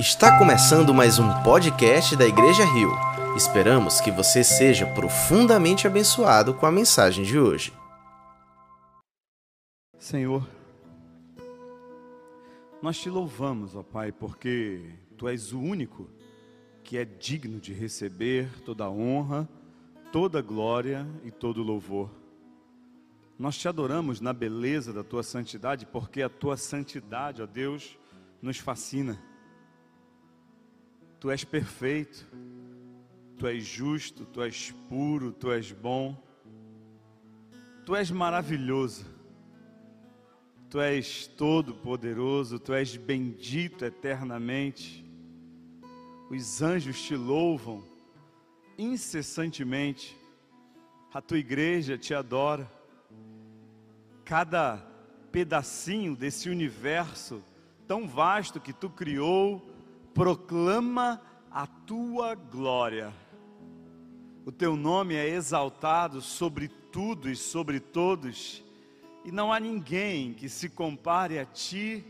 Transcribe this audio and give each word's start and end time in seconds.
Está 0.00 0.38
começando 0.38 0.94
mais 0.94 1.18
um 1.18 1.28
podcast 1.42 2.16
da 2.16 2.26
Igreja 2.26 2.64
Rio. 2.64 2.90
Esperamos 3.36 4.00
que 4.00 4.10
você 4.10 4.42
seja 4.42 4.86
profundamente 4.86 5.86
abençoado 5.86 6.54
com 6.54 6.64
a 6.64 6.72
mensagem 6.72 7.22
de 7.22 7.38
hoje. 7.38 7.70
Senhor, 9.98 10.48
nós 12.80 12.98
te 12.98 13.10
louvamos, 13.10 13.76
ó 13.76 13.82
Pai, 13.82 14.10
porque 14.10 14.80
tu 15.18 15.28
és 15.28 15.52
o 15.52 15.60
único 15.60 16.08
que 16.82 16.96
é 16.96 17.04
digno 17.04 17.60
de 17.60 17.74
receber 17.74 18.48
toda 18.64 18.84
a 18.84 18.90
honra, 18.90 19.46
toda 20.10 20.38
a 20.38 20.42
glória 20.42 21.06
e 21.22 21.30
todo 21.30 21.60
o 21.60 21.62
louvor. 21.62 22.10
Nós 23.38 23.58
te 23.58 23.68
adoramos 23.68 24.18
na 24.18 24.32
beleza 24.32 24.94
da 24.94 25.04
tua 25.04 25.22
santidade, 25.22 25.84
porque 25.84 26.22
a 26.22 26.30
tua 26.30 26.56
santidade, 26.56 27.42
ó 27.42 27.46
Deus, 27.46 27.98
nos 28.40 28.56
fascina. 28.56 29.28
Tu 31.20 31.30
és 31.30 31.44
perfeito, 31.44 32.26
tu 33.36 33.46
és 33.46 33.62
justo, 33.62 34.24
tu 34.24 34.42
és 34.42 34.70
puro, 34.88 35.32
tu 35.32 35.52
és 35.52 35.70
bom, 35.70 36.16
tu 37.84 37.94
és 37.94 38.10
maravilhoso, 38.10 39.04
tu 40.70 40.80
és 40.80 41.26
todo-poderoso, 41.26 42.58
tu 42.58 42.72
és 42.72 42.96
bendito 42.96 43.84
eternamente. 43.84 45.04
Os 46.30 46.62
anjos 46.62 47.02
te 47.02 47.16
louvam 47.16 47.84
incessantemente, 48.78 50.16
a 51.12 51.20
tua 51.20 51.38
igreja 51.38 51.98
te 51.98 52.14
adora. 52.14 52.70
Cada 54.24 54.78
pedacinho 55.30 56.16
desse 56.16 56.48
universo 56.48 57.44
tão 57.86 58.08
vasto 58.08 58.58
que 58.58 58.72
tu 58.72 58.88
criou 58.88 59.69
proclama 60.14 61.20
a 61.50 61.66
tua 61.66 62.34
glória. 62.34 63.12
O 64.44 64.52
teu 64.52 64.76
nome 64.76 65.14
é 65.14 65.28
exaltado 65.28 66.20
sobre 66.20 66.68
tudo 66.68 67.30
e 67.30 67.36
sobre 67.36 67.78
todos, 67.78 68.64
e 69.24 69.30
não 69.30 69.52
há 69.52 69.60
ninguém 69.60 70.32
que 70.32 70.48
se 70.48 70.68
compare 70.68 71.38
a 71.38 71.44
ti. 71.44 72.04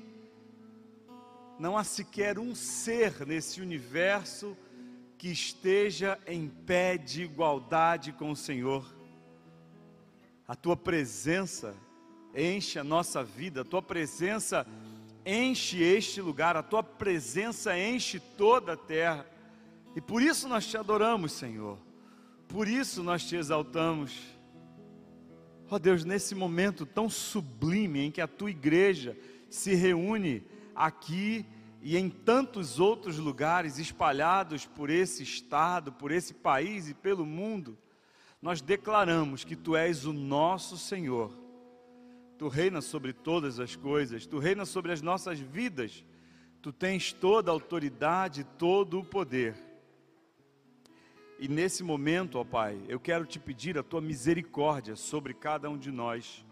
Não 1.58 1.76
há 1.76 1.84
sequer 1.84 2.38
um 2.38 2.54
ser 2.54 3.26
nesse 3.26 3.60
universo 3.60 4.56
que 5.18 5.28
esteja 5.28 6.18
em 6.26 6.48
pé 6.48 6.96
de 6.96 7.24
igualdade 7.24 8.12
com 8.12 8.30
o 8.30 8.36
Senhor. 8.36 8.94
A 10.48 10.54
tua 10.54 10.76
presença 10.76 11.76
enche 12.34 12.78
a 12.78 12.84
nossa 12.84 13.22
vida, 13.22 13.60
a 13.60 13.64
tua 13.64 13.82
presença 13.82 14.66
enche 15.24 15.82
este 15.82 16.20
lugar, 16.20 16.56
a 16.56 16.62
tua 16.62 16.82
presença 16.82 17.78
enche 17.78 18.18
toda 18.18 18.72
a 18.72 18.76
terra. 18.76 19.26
E 19.94 20.00
por 20.00 20.22
isso 20.22 20.48
nós 20.48 20.66
te 20.66 20.76
adoramos, 20.76 21.32
Senhor. 21.32 21.78
Por 22.48 22.68
isso 22.68 23.02
nós 23.02 23.24
te 23.24 23.36
exaltamos. 23.36 24.18
Ó 25.70 25.76
oh 25.76 25.78
Deus, 25.78 26.04
nesse 26.04 26.34
momento 26.34 26.84
tão 26.84 27.08
sublime 27.08 28.00
em 28.00 28.10
que 28.10 28.20
a 28.20 28.26
tua 28.26 28.50
igreja 28.50 29.16
se 29.48 29.74
reúne 29.74 30.42
aqui 30.74 31.46
e 31.82 31.96
em 31.96 32.10
tantos 32.10 32.78
outros 32.80 33.18
lugares 33.18 33.78
espalhados 33.78 34.66
por 34.66 34.90
esse 34.90 35.22
estado, 35.22 35.92
por 35.92 36.10
esse 36.10 36.34
país 36.34 36.88
e 36.88 36.94
pelo 36.94 37.24
mundo, 37.24 37.78
nós 38.42 38.60
declaramos 38.60 39.44
que 39.44 39.54
tu 39.54 39.76
és 39.76 40.04
o 40.04 40.12
nosso 40.12 40.76
Senhor 40.76 41.39
Tu 42.40 42.48
reinas 42.48 42.86
sobre 42.86 43.12
todas 43.12 43.60
as 43.60 43.76
coisas, 43.76 44.24
tu 44.24 44.38
reinas 44.38 44.70
sobre 44.70 44.92
as 44.92 45.02
nossas 45.02 45.38
vidas, 45.38 46.02
tu 46.62 46.72
tens 46.72 47.12
toda 47.12 47.50
a 47.50 47.52
autoridade, 47.52 48.44
todo 48.56 48.98
o 48.98 49.04
poder. 49.04 49.54
E 51.38 51.46
nesse 51.46 51.82
momento, 51.82 52.38
ó 52.38 52.44
Pai, 52.44 52.80
eu 52.88 52.98
quero 52.98 53.26
te 53.26 53.38
pedir 53.38 53.76
a 53.76 53.82
tua 53.82 54.00
misericórdia 54.00 54.96
sobre 54.96 55.34
cada 55.34 55.68
um 55.68 55.76
de 55.76 55.90
nós, 55.90 56.42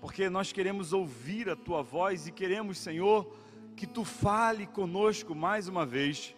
porque 0.00 0.30
nós 0.30 0.52
queremos 0.54 0.94
ouvir 0.94 1.50
a 1.50 1.54
tua 1.54 1.82
voz 1.82 2.26
e 2.26 2.32
queremos, 2.32 2.78
Senhor, 2.78 3.30
que 3.76 3.86
tu 3.86 4.06
fale 4.06 4.66
conosco 4.66 5.34
mais 5.34 5.68
uma 5.68 5.84
vez. 5.84 6.34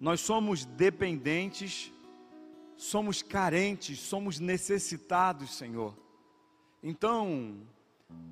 Nós 0.00 0.20
somos 0.20 0.64
dependentes, 0.64 1.92
somos 2.76 3.22
carentes, 3.22 4.00
somos 4.00 4.40
necessitados, 4.40 5.54
Senhor. 5.54 6.01
Então, 6.82 7.60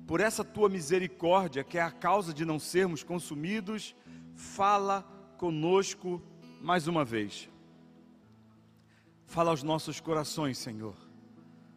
por 0.05 0.19
essa 0.19 0.43
tua 0.43 0.67
misericórdia, 0.67 1.63
que 1.63 1.77
é 1.77 1.81
a 1.81 1.91
causa 1.91 2.33
de 2.33 2.43
não 2.43 2.59
sermos 2.59 3.01
consumidos, 3.01 3.95
fala 4.35 5.03
conosco 5.37 6.21
mais 6.61 6.85
uma 6.85 7.05
vez. 7.05 7.49
Fala 9.25 9.51
aos 9.51 9.63
nossos 9.63 10.01
corações, 10.01 10.57
Senhor. 10.57 10.95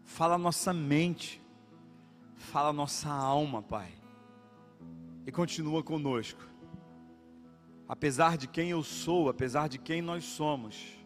Fala 0.03 0.35
a 0.35 0.39
nossa 0.39 0.73
mente. 0.73 1.41
Fala 2.35 2.71
a 2.71 2.73
nossa 2.73 3.09
alma, 3.09 3.63
Pai. 3.63 3.93
E 5.25 5.31
continua 5.31 5.83
conosco. 5.83 6.43
Apesar 7.87 8.37
de 8.37 8.49
quem 8.49 8.71
eu 8.71 8.83
sou, 8.83 9.29
apesar 9.29 9.69
de 9.69 9.79
quem 9.79 10.03
nós 10.03 10.25
somos, 10.25 10.99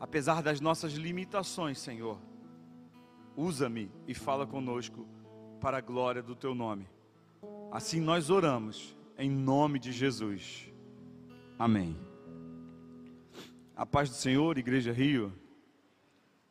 apesar 0.00 0.42
das 0.42 0.60
nossas 0.60 0.94
limitações, 0.94 1.78
Senhor 1.78 2.18
usa-me 3.36 3.90
e 4.08 4.14
fala 4.14 4.46
conosco 4.46 5.06
para 5.60 5.78
a 5.78 5.80
glória 5.80 6.22
do 6.22 6.34
teu 6.34 6.54
nome. 6.54 6.88
Assim 7.70 8.00
nós 8.00 8.30
oramos, 8.30 8.96
em 9.18 9.30
nome 9.30 9.78
de 9.78 9.92
Jesus. 9.92 10.72
Amém. 11.58 11.96
A 13.76 13.84
paz 13.84 14.08
do 14.08 14.14
Senhor, 14.14 14.56
Igreja 14.56 14.92
Rio. 14.92 15.32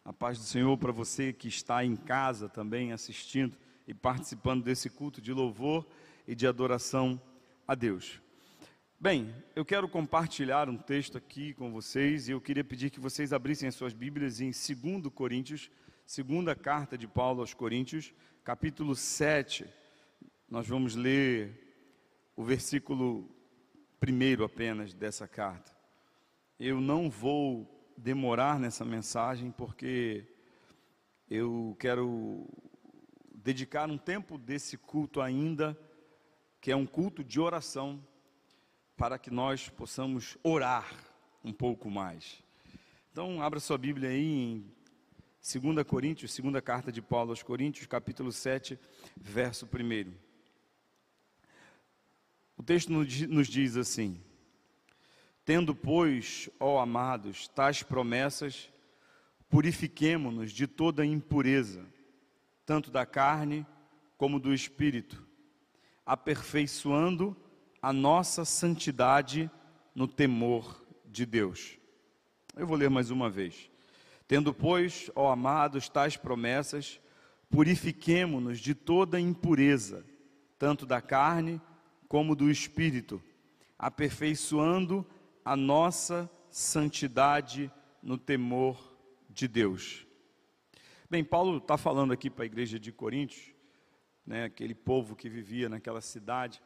A 0.03 0.13
paz 0.13 0.37
do 0.37 0.43
Senhor 0.43 0.77
para 0.77 0.91
você 0.91 1.33
que 1.33 1.47
está 1.47 1.83
em 1.83 1.95
casa 1.95 2.47
também 2.47 2.91
assistindo 2.91 3.57
e 3.87 3.93
participando 3.93 4.63
desse 4.63 4.89
culto 4.89 5.19
de 5.19 5.33
louvor 5.33 5.85
e 6.27 6.35
de 6.35 6.45
adoração 6.45 7.19
a 7.67 7.73
Deus. 7.73 8.21
Bem, 8.99 9.33
eu 9.55 9.65
quero 9.65 9.89
compartilhar 9.89 10.69
um 10.69 10.77
texto 10.77 11.17
aqui 11.17 11.53
com 11.53 11.71
vocês 11.71 12.27
e 12.27 12.31
eu 12.31 12.39
queria 12.39 12.63
pedir 12.63 12.91
que 12.91 12.99
vocês 12.99 13.33
abrissem 13.33 13.67
as 13.67 13.75
suas 13.75 13.93
Bíblias 13.93 14.39
em 14.39 14.51
2 14.51 15.11
Coríntios 15.13 15.69
Segunda 16.05 16.55
carta 16.55 16.95
de 16.95 17.07
Paulo 17.07 17.41
aos 17.41 17.55
Coríntios, 17.55 18.13
capítulo 18.43 18.95
7. 18.95 19.65
Nós 20.47 20.67
vamos 20.67 20.93
ler 20.95 21.75
o 22.35 22.43
versículo 22.43 23.27
primeiro 23.99 24.43
apenas 24.43 24.93
dessa 24.93 25.27
carta. 25.27 25.75
Eu 26.59 26.79
não 26.79 27.09
vou 27.09 27.91
demorar 27.97 28.59
nessa 28.59 28.85
mensagem 28.85 29.49
porque 29.49 30.27
eu 31.27 31.75
quero 31.79 32.47
dedicar 33.33 33.89
um 33.89 33.97
tempo 33.97 34.37
desse 34.37 34.77
culto 34.77 35.19
ainda, 35.19 35.75
que 36.61 36.69
é 36.69 36.75
um 36.75 36.85
culto 36.85 37.23
de 37.23 37.39
oração, 37.39 37.99
para 38.95 39.17
que 39.17 39.31
nós 39.31 39.69
possamos 39.69 40.37
orar 40.43 40.87
um 41.43 41.51
pouco 41.51 41.89
mais. 41.89 42.43
Então, 43.11 43.41
abra 43.41 43.59
sua 43.59 43.77
Bíblia 43.77 44.09
aí 44.09 44.23
em 44.23 44.74
2 45.45 45.85
Coríntios, 45.85 46.33
segunda 46.33 46.59
carta 46.59 46.91
de 46.91 47.03
Paulo 47.03 47.29
aos 47.29 47.43
Coríntios, 47.43 47.85
capítulo 47.85 48.31
7, 48.31 48.79
verso 49.15 49.69
1. 49.71 50.11
O 52.57 52.63
texto 52.63 52.89
nos 52.89 53.47
diz 53.47 53.77
assim: 53.77 54.19
Tendo, 55.45 55.75
pois, 55.75 56.49
ó 56.59 56.79
amados, 56.79 57.47
tais 57.47 57.83
promessas, 57.83 58.73
purifiquemo-nos 59.47 60.51
de 60.51 60.65
toda 60.65 61.05
impureza, 61.05 61.85
tanto 62.65 62.89
da 62.89 63.05
carne 63.05 63.67
como 64.17 64.39
do 64.39 64.51
espírito, 64.51 65.23
aperfeiçoando 66.03 67.37
a 67.79 67.93
nossa 67.93 68.45
santidade 68.45 69.51
no 69.93 70.07
temor 70.07 70.83
de 71.05 71.23
Deus. 71.23 71.77
Eu 72.55 72.65
vou 72.65 72.75
ler 72.75 72.89
mais 72.89 73.11
uma 73.11 73.29
vez. 73.29 73.74
Tendo, 74.27 74.53
pois, 74.53 75.11
ó 75.15 75.31
amados, 75.31 75.87
tais 75.87 76.17
promessas, 76.17 76.99
purifiquemo-nos 77.49 78.59
de 78.59 78.73
toda 78.73 79.19
impureza, 79.19 80.03
tanto 80.57 80.85
da 80.85 81.01
carne 81.01 81.61
como 82.07 82.35
do 82.35 82.49
espírito, 82.49 83.21
aperfeiçoando 83.77 85.05
a 85.43 85.55
nossa 85.55 86.29
santidade 86.49 87.71
no 88.01 88.17
temor 88.17 88.97
de 89.29 89.47
Deus. 89.47 90.07
Bem, 91.09 91.23
Paulo 91.23 91.57
está 91.57 91.77
falando 91.77 92.13
aqui 92.13 92.29
para 92.29 92.43
a 92.43 92.47
igreja 92.47 92.79
de 92.79 92.91
Coríntios, 92.91 93.53
né, 94.25 94.45
aquele 94.45 94.73
povo 94.73 95.15
que 95.15 95.29
vivia 95.29 95.69
naquela 95.69 96.01
cidade, 96.01 96.59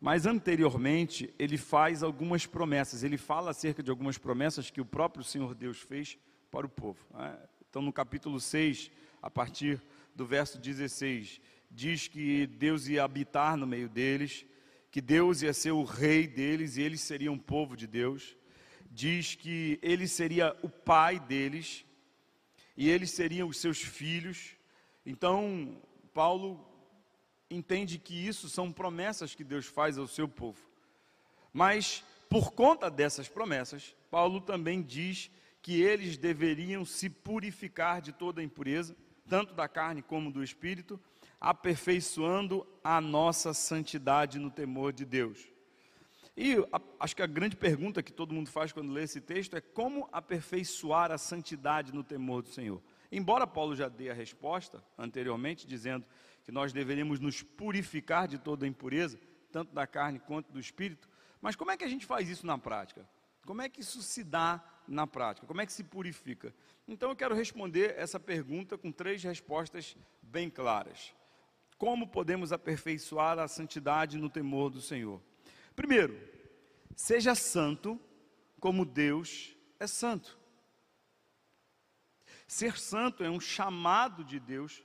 mas 0.00 0.26
anteriormente 0.26 1.32
ele 1.38 1.56
faz 1.56 2.02
algumas 2.02 2.46
promessas, 2.46 3.04
ele 3.04 3.16
fala 3.16 3.52
acerca 3.52 3.82
de 3.82 3.90
algumas 3.90 4.18
promessas 4.18 4.70
que 4.70 4.80
o 4.80 4.84
próprio 4.84 5.22
Senhor 5.22 5.54
Deus 5.54 5.78
fez 5.78 6.18
para 6.56 6.64
o 6.64 6.70
povo. 6.70 6.98
Né? 7.12 7.38
Então, 7.68 7.82
no 7.82 7.92
capítulo 7.92 8.40
6, 8.40 8.90
a 9.20 9.30
partir 9.30 9.78
do 10.14 10.24
verso 10.24 10.58
16, 10.58 11.38
diz 11.70 12.08
que 12.08 12.46
Deus 12.46 12.88
ia 12.88 13.04
habitar 13.04 13.58
no 13.58 13.66
meio 13.66 13.90
deles, 13.90 14.46
que 14.90 15.02
Deus 15.02 15.42
ia 15.42 15.52
ser 15.52 15.72
o 15.72 15.84
rei 15.84 16.26
deles 16.26 16.78
e 16.78 16.80
eles 16.80 17.02
seriam 17.02 17.34
um 17.34 17.38
povo 17.38 17.76
de 17.76 17.86
Deus. 17.86 18.38
Diz 18.90 19.34
que 19.34 19.78
ele 19.82 20.08
seria 20.08 20.56
o 20.62 20.70
pai 20.70 21.20
deles 21.20 21.84
e 22.74 22.88
eles 22.88 23.10
seriam 23.10 23.48
os 23.48 23.58
seus 23.58 23.82
filhos. 23.82 24.56
Então, 25.04 25.76
Paulo 26.14 26.66
entende 27.50 27.98
que 27.98 28.14
isso 28.14 28.48
são 28.48 28.72
promessas 28.72 29.34
que 29.34 29.44
Deus 29.44 29.66
faz 29.66 29.98
ao 29.98 30.06
seu 30.06 30.26
povo. 30.26 30.66
Mas, 31.52 32.02
por 32.30 32.52
conta 32.52 32.90
dessas 32.90 33.28
promessas, 33.28 33.94
Paulo 34.10 34.40
também 34.40 34.80
diz 34.80 35.30
que 35.66 35.82
eles 35.82 36.16
deveriam 36.16 36.84
se 36.84 37.10
purificar 37.10 38.00
de 38.00 38.12
toda 38.12 38.40
impureza, 38.40 38.94
tanto 39.28 39.52
da 39.52 39.66
carne 39.66 40.00
como 40.00 40.30
do 40.30 40.40
espírito, 40.40 40.96
aperfeiçoando 41.40 42.64
a 42.84 43.00
nossa 43.00 43.52
santidade 43.52 44.38
no 44.38 44.48
temor 44.48 44.92
de 44.92 45.04
Deus. 45.04 45.44
E 46.36 46.54
a, 46.72 46.80
acho 47.00 47.16
que 47.16 47.22
a 47.22 47.26
grande 47.26 47.56
pergunta 47.56 48.00
que 48.00 48.12
todo 48.12 48.32
mundo 48.32 48.48
faz 48.48 48.70
quando 48.70 48.92
lê 48.92 49.02
esse 49.02 49.20
texto 49.20 49.56
é 49.56 49.60
como 49.60 50.08
aperfeiçoar 50.12 51.10
a 51.10 51.18
santidade 51.18 51.92
no 51.92 52.04
temor 52.04 52.42
do 52.42 52.48
Senhor. 52.50 52.80
Embora 53.10 53.44
Paulo 53.44 53.74
já 53.74 53.88
dê 53.88 54.08
a 54.08 54.14
resposta 54.14 54.80
anteriormente, 54.96 55.66
dizendo 55.66 56.06
que 56.44 56.52
nós 56.52 56.72
deveríamos 56.72 57.18
nos 57.18 57.42
purificar 57.42 58.28
de 58.28 58.38
toda 58.38 58.68
impureza, 58.68 59.18
tanto 59.50 59.74
da 59.74 59.84
carne 59.84 60.20
quanto 60.20 60.52
do 60.52 60.60
espírito, 60.60 61.08
mas 61.40 61.56
como 61.56 61.72
é 61.72 61.76
que 61.76 61.82
a 61.82 61.88
gente 61.88 62.06
faz 62.06 62.28
isso 62.28 62.46
na 62.46 62.56
prática? 62.56 63.04
Como 63.44 63.62
é 63.62 63.68
que 63.68 63.80
isso 63.80 64.00
se 64.00 64.22
dá 64.22 64.62
na 64.88 65.06
prática? 65.06 65.46
Como 65.46 65.60
é 65.60 65.66
que 65.66 65.72
se 65.72 65.84
purifica? 65.84 66.54
Então 66.86 67.10
eu 67.10 67.16
quero 67.16 67.34
responder 67.34 67.94
essa 67.96 68.20
pergunta 68.20 68.78
com 68.78 68.92
três 68.92 69.22
respostas 69.22 69.96
bem 70.22 70.48
claras. 70.48 71.14
Como 71.78 72.08
podemos 72.08 72.52
aperfeiçoar 72.52 73.38
a 73.38 73.48
santidade 73.48 74.18
no 74.18 74.30
temor 74.30 74.70
do 74.70 74.80
Senhor? 74.80 75.20
Primeiro, 75.74 76.18
seja 76.94 77.34
santo 77.34 78.00
como 78.58 78.84
Deus 78.84 79.54
é 79.78 79.86
santo. 79.86 80.38
Ser 82.46 82.78
santo 82.78 83.24
é 83.24 83.30
um 83.30 83.40
chamado 83.40 84.24
de 84.24 84.38
Deus 84.38 84.82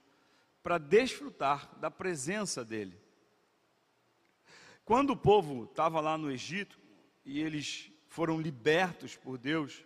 para 0.63 0.77
desfrutar 0.77 1.73
da 1.79 1.89
presença 1.89 2.65
dEle. 2.65 2.99
Quando 4.83 5.11
o 5.11 5.17
povo 5.17 5.65
estava 5.65 6.01
lá 6.01 6.17
no 6.17 6.31
Egito 6.31 6.79
e 7.23 7.39
eles 7.39 7.91
foram 8.07 8.41
libertos 8.41 9.15
por 9.15 9.37
Deus, 9.37 9.85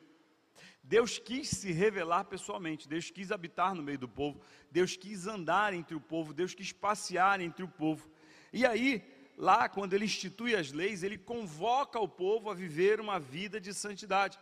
Deus 0.87 1.17
quis 1.17 1.49
se 1.49 1.71
revelar 1.71 2.25
pessoalmente, 2.25 2.87
Deus 2.87 3.09
quis 3.09 3.31
habitar 3.31 3.73
no 3.73 3.81
meio 3.81 3.97
do 3.97 4.07
povo, 4.07 4.39
Deus 4.69 4.95
quis 4.95 5.25
andar 5.25 5.73
entre 5.73 5.95
o 5.95 5.99
povo, 5.99 6.31
Deus 6.31 6.53
quis 6.53 6.71
passear 6.71 7.41
entre 7.41 7.63
o 7.63 7.67
povo. 7.67 8.07
E 8.53 8.65
aí, 8.67 9.03
lá, 9.35 9.67
quando 9.67 9.93
ele 9.93 10.05
institui 10.05 10.55
as 10.55 10.71
leis, 10.71 11.01
ele 11.01 11.17
convoca 11.17 11.99
o 11.99 12.07
povo 12.07 12.51
a 12.51 12.53
viver 12.53 13.01
uma 13.01 13.19
vida 13.19 13.59
de 13.59 13.73
santidade, 13.73 14.37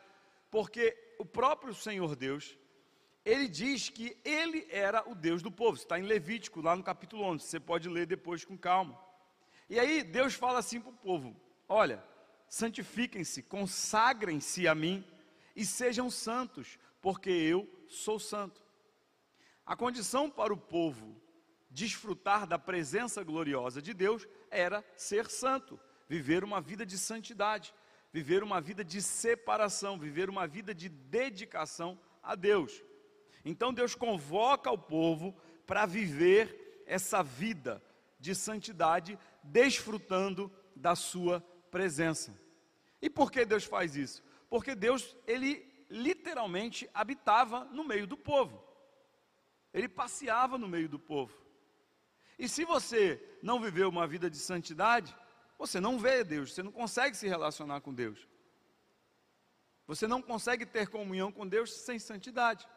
porque 0.52 0.98
o 1.18 1.24
próprio 1.24 1.74
Senhor 1.74 2.14
Deus, 2.14 2.58
ele 3.24 3.48
diz 3.48 3.88
que 3.88 4.18
ele 4.26 4.68
era 4.70 5.10
o 5.10 5.16
Deus 5.16 5.42
do 5.42 5.50
povo, 5.50 5.78
está 5.78 5.98
em 5.98 6.04
Levítico, 6.04 6.60
lá 6.60 6.76
no 6.76 6.84
capítulo 6.84 7.24
11, 7.24 7.46
você 7.46 7.60
pode 7.60 7.88
ler 7.88 8.06
depois 8.06 8.44
com 8.44 8.58
calma. 8.58 9.00
E 9.70 9.80
aí, 9.80 10.04
Deus 10.04 10.34
fala 10.34 10.60
assim 10.60 10.82
para 10.82 10.92
o 10.92 10.94
povo: 10.94 11.34
olha, 11.70 12.04
santifiquem-se, 12.50 13.42
consagrem-se 13.44 14.68
a 14.68 14.76
mim 14.76 15.06
e 15.56 15.66
sejam 15.66 16.10
santos, 16.10 16.80
porque 17.02 17.30
eu 17.30 17.70
sou 17.88 18.20
santo. 18.20 18.62
A 19.66 19.76
condição 19.76 20.30
para 20.30 20.54
o 20.54 20.58
povo 20.58 21.22
desfrutar 21.70 22.46
da 22.46 22.60
presença 22.60 23.24
gloriosa 23.24 23.82
de 23.82 23.94
Deus 23.94 24.28
era 24.52 24.86
ser 24.96 25.30
santo, 25.30 25.80
viver 26.08 26.44
uma 26.44 26.62
vida 26.62 26.86
de 26.86 26.98
santidade, 26.98 27.74
viver 28.12 28.44
uma 28.44 28.62
vida 28.62 28.84
de 28.84 29.02
separação, 29.02 29.98
viver 29.98 30.30
uma 30.30 30.46
vida 30.46 30.74
de 30.74 30.88
dedicação 30.88 32.00
a 32.22 32.36
Deus. 32.36 32.84
Então 33.44 33.74
Deus 33.74 33.96
convoca 33.96 34.72
o 34.72 34.78
povo 34.78 35.36
para 35.66 35.86
viver 35.86 36.84
essa 36.86 37.24
vida 37.24 37.84
de 38.20 38.36
santidade, 38.36 39.18
desfrutando 39.42 40.52
da 40.76 40.96
sua 40.96 41.42
presença. 41.72 42.34
E 43.02 43.10
por 43.10 43.32
que 43.32 43.46
Deus 43.46 43.66
faz 43.66 43.96
isso? 43.96 44.24
Porque 44.54 44.76
Deus, 44.76 45.18
ele 45.26 45.68
literalmente 45.90 46.88
habitava 46.94 47.66
no 47.66 47.84
meio 47.84 48.06
do 48.06 48.16
povo. 48.16 48.64
Ele 49.74 49.90
passeava 49.90 50.60
no 50.60 50.68
meio 50.68 50.88
do 50.88 51.00
povo. 51.00 51.36
E 52.38 52.48
se 52.48 52.64
você 52.64 53.20
não 53.42 53.60
viveu 53.60 53.90
uma 53.90 54.06
vida 54.06 54.30
de 54.30 54.38
santidade, 54.38 55.18
você 55.58 55.80
não 55.80 55.98
vê 55.98 56.24
Deus, 56.24 56.54
você 56.54 56.62
não 56.62 56.72
consegue 56.72 57.18
se 57.18 57.28
relacionar 57.28 57.82
com 57.82 57.92
Deus. 57.92 58.28
Você 59.88 60.06
não 60.06 60.22
consegue 60.22 60.68
ter 60.68 60.88
comunhão 60.88 61.32
com 61.32 61.48
Deus 61.48 61.74
sem 61.74 61.98
santidade. 61.98 62.68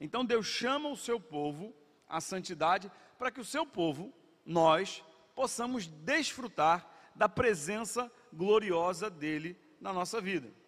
Então 0.00 0.24
Deus 0.24 0.46
chama 0.46 0.88
o 0.88 0.96
seu 0.96 1.20
povo 1.20 1.76
à 2.08 2.18
santidade 2.18 2.90
para 3.18 3.30
que 3.30 3.42
o 3.42 3.44
seu 3.44 3.66
povo, 3.66 4.10
nós, 4.42 5.04
possamos 5.34 5.86
desfrutar 5.86 6.90
da 7.14 7.28
presença 7.28 8.10
gloriosa 8.32 9.10
dele 9.10 9.54
na 9.78 9.92
nossa 9.92 10.18
vida. 10.18 10.58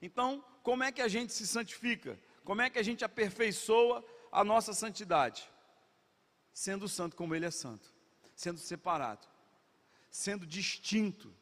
Então, 0.00 0.44
como 0.62 0.82
é 0.82 0.92
que 0.92 1.00
a 1.00 1.08
gente 1.08 1.32
se 1.32 1.46
santifica? 1.46 2.18
Como 2.44 2.62
é 2.62 2.70
que 2.70 2.78
a 2.78 2.82
gente 2.82 3.04
aperfeiçoa 3.04 4.04
a 4.30 4.44
nossa 4.44 4.72
santidade? 4.72 5.48
Sendo 6.52 6.88
santo 6.88 7.16
como 7.16 7.34
ele 7.34 7.46
é 7.46 7.50
santo, 7.50 7.92
sendo 8.34 8.58
separado, 8.58 9.26
sendo 10.10 10.46
distinto, 10.46 11.34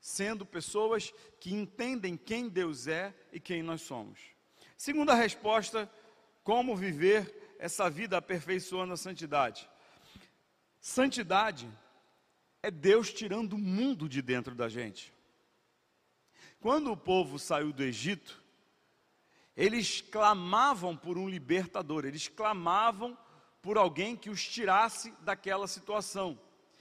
sendo 0.00 0.46
pessoas 0.46 1.12
que 1.38 1.54
entendem 1.54 2.16
quem 2.16 2.48
Deus 2.48 2.86
é 2.86 3.14
e 3.32 3.38
quem 3.38 3.62
nós 3.62 3.82
somos. 3.82 4.18
Segunda 4.76 5.14
resposta, 5.14 5.90
como 6.42 6.76
viver 6.76 7.56
essa 7.58 7.90
vida 7.90 8.16
aperfeiçoando 8.16 8.94
a 8.94 8.96
santidade? 8.96 9.68
Santidade 10.80 11.70
é 12.62 12.70
Deus 12.70 13.12
tirando 13.12 13.54
o 13.54 13.58
mundo 13.58 14.08
de 14.08 14.22
dentro 14.22 14.54
da 14.54 14.68
gente. 14.68 15.12
Quando 16.60 16.92
o 16.92 16.96
povo 16.96 17.38
saiu 17.38 17.72
do 17.72 17.82
Egito, 17.82 18.44
eles 19.56 20.02
clamavam 20.02 20.94
por 20.94 21.16
um 21.16 21.26
libertador, 21.26 22.04
eles 22.04 22.28
clamavam 22.28 23.16
por 23.62 23.78
alguém 23.78 24.14
que 24.14 24.28
os 24.28 24.46
tirasse 24.46 25.10
daquela 25.22 25.66
situação. 25.66 26.38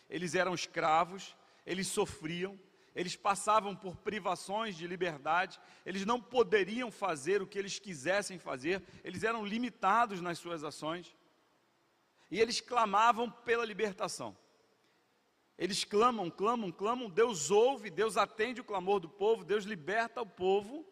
Eles 0.09 0.35
eram 0.35 0.53
escravos, 0.53 1.33
eles 1.65 1.87
sofriam, 1.87 2.59
eles 2.93 3.15
passavam 3.15 3.73
por 3.73 3.95
privações 3.95 4.75
de 4.75 4.85
liberdade, 4.85 5.57
eles 5.85 6.05
não 6.05 6.19
poderiam 6.19 6.91
fazer 6.91 7.41
o 7.41 7.47
que 7.47 7.57
eles 7.57 7.79
quisessem 7.79 8.37
fazer, 8.37 8.83
eles 9.01 9.23
eram 9.23 9.45
limitados 9.45 10.19
nas 10.19 10.39
suas 10.39 10.63
ações, 10.63 11.15
e 12.29 12.39
eles 12.39 12.59
clamavam 12.59 13.31
pela 13.31 13.65
libertação. 13.65 14.35
Eles 15.59 15.83
clamam, 15.83 16.31
clamam, 16.31 16.71
clamam, 16.71 17.09
Deus 17.09 17.51
ouve, 17.51 17.89
Deus 17.89 18.15
atende 18.15 18.61
o 18.61 18.63
clamor 18.63 19.01
do 19.01 19.09
povo, 19.09 19.43
Deus 19.43 19.65
liberta 19.65 20.21
o 20.21 20.25
povo. 20.25 20.87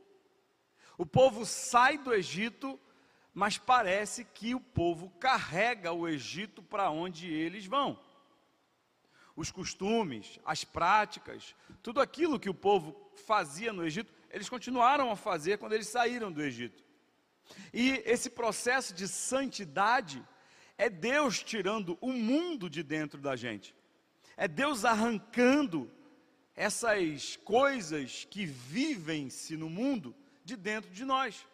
O 0.98 1.06
povo 1.06 1.46
sai 1.46 1.98
do 1.98 2.14
Egito, 2.14 2.78
mas 3.34 3.58
parece 3.58 4.26
que 4.26 4.54
o 4.54 4.60
povo 4.60 5.10
carrega 5.22 5.94
o 5.94 6.06
Egito 6.06 6.62
para 6.62 6.90
onde 6.90 7.34
eles 7.34 7.66
vão. 7.66 7.98
Os 9.38 9.50
costumes, 9.52 10.38
as 10.44 10.66
práticas, 10.66 11.56
tudo 11.82 12.02
aquilo 12.02 12.38
que 12.38 12.50
o 12.50 12.54
povo 12.54 13.10
fazia 13.26 13.72
no 13.72 13.86
Egito, 13.86 14.12
eles 14.30 14.50
continuaram 14.50 15.10
a 15.10 15.16
fazer 15.16 15.60
quando 15.60 15.74
eles 15.74 15.88
saíram 15.88 16.30
do 16.30 16.44
Egito. 16.44 16.84
E 17.74 18.04
esse 18.06 18.30
processo 18.30 18.94
de 18.94 19.08
santidade 19.08 20.22
é 20.78 20.90
Deus 20.90 21.42
tirando 21.42 21.98
o 22.02 22.12
mundo 22.12 22.70
de 22.70 22.84
dentro 22.84 23.22
da 23.22 23.34
gente. 23.38 23.74
É 24.38 24.48
Deus 24.48 24.86
arrancando 24.86 25.92
essas 26.56 27.36
coisas 27.38 28.26
que 28.30 28.46
vivem-se 28.46 29.58
no 29.58 29.70
mundo 29.70 30.16
de 30.46 30.56
dentro 30.56 30.92
de 30.92 31.04
nós. 31.04 31.46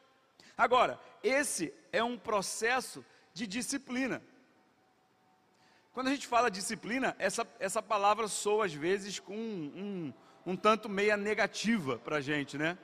Agora, 0.57 0.99
esse 1.23 1.73
é 1.91 2.03
um 2.03 2.17
processo 2.17 3.03
de 3.33 3.47
disciplina. 3.47 4.21
Quando 5.93 6.07
a 6.07 6.11
gente 6.11 6.27
fala 6.27 6.51
disciplina, 6.51 7.15
essa, 7.17 7.47
essa 7.59 7.81
palavra 7.81 8.27
soa 8.27 8.65
às 8.65 8.73
vezes 8.73 9.19
com 9.19 9.35
um, 9.35 10.13
um, 10.45 10.51
um 10.51 10.55
tanto 10.55 10.89
meia 10.89 11.15
negativa 11.15 11.97
para 11.99 12.17
a 12.17 12.21
gente, 12.21 12.57
né? 12.57 12.77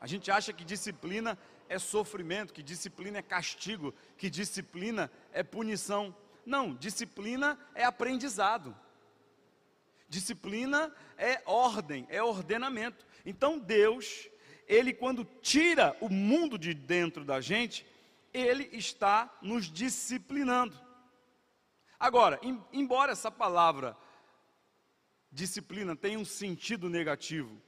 A 0.00 0.06
gente 0.06 0.30
acha 0.30 0.52
que 0.52 0.64
disciplina 0.64 1.38
é 1.68 1.78
sofrimento, 1.78 2.52
que 2.52 2.62
disciplina 2.62 3.18
é 3.18 3.22
castigo, 3.22 3.94
que 4.16 4.30
disciplina 4.30 5.10
é 5.32 5.42
punição. 5.42 6.14
Não, 6.44 6.74
disciplina 6.74 7.58
é 7.74 7.84
aprendizado. 7.84 8.76
Disciplina 10.10 10.92
é 11.16 11.40
ordem, 11.46 12.04
é 12.10 12.20
ordenamento. 12.20 13.06
Então 13.24 13.60
Deus, 13.60 14.28
ele 14.66 14.92
quando 14.92 15.24
tira 15.24 15.96
o 16.00 16.08
mundo 16.08 16.58
de 16.58 16.74
dentro 16.74 17.24
da 17.24 17.40
gente, 17.40 17.86
ele 18.34 18.68
está 18.72 19.32
nos 19.40 19.66
disciplinando. 19.70 20.76
Agora, 21.98 22.40
em, 22.42 22.60
embora 22.72 23.12
essa 23.12 23.30
palavra 23.30 23.96
disciplina 25.30 25.94
tem 25.94 26.16
um 26.16 26.24
sentido 26.24 26.88
negativo, 26.88 27.62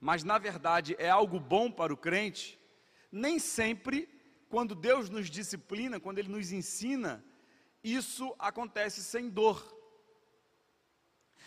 mas 0.00 0.24
na 0.24 0.38
verdade 0.38 0.96
é 0.98 1.10
algo 1.10 1.38
bom 1.38 1.70
para 1.70 1.92
o 1.92 1.96
crente, 1.96 2.58
nem 3.12 3.38
sempre, 3.38 4.08
quando 4.48 4.74
Deus 4.74 5.10
nos 5.10 5.28
disciplina, 5.28 6.00
quando 6.00 6.20
Ele 6.20 6.28
nos 6.28 6.52
ensina, 6.52 7.22
isso 7.84 8.34
acontece 8.38 9.04
sem 9.04 9.28
dor. 9.28 9.75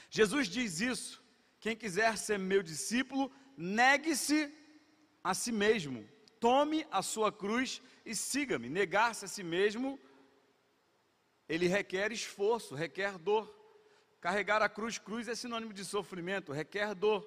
Jesus 0.09 0.47
diz 0.47 0.81
isso: 0.81 1.23
quem 1.59 1.75
quiser 1.75 2.17
ser 2.17 2.39
meu 2.39 2.63
discípulo, 2.63 3.31
negue-se 3.55 4.51
a 5.23 5.33
si 5.33 5.51
mesmo, 5.51 6.07
tome 6.39 6.87
a 6.89 7.01
sua 7.01 7.31
cruz 7.31 7.81
e 8.05 8.15
siga-me. 8.15 8.69
Negar-se 8.69 9.25
a 9.25 9.27
si 9.27 9.43
mesmo, 9.43 9.99
ele 11.47 11.67
requer 11.67 12.11
esforço, 12.11 12.75
requer 12.75 13.17
dor. 13.17 13.57
Carregar 14.21 14.61
a 14.61 14.67
cruz, 14.67 14.97
cruz 14.97 15.27
é 15.29 15.35
sinônimo 15.35 15.71
de 15.71 15.85
sofrimento, 15.85 16.51
requer 16.51 16.93
dor. 16.93 17.25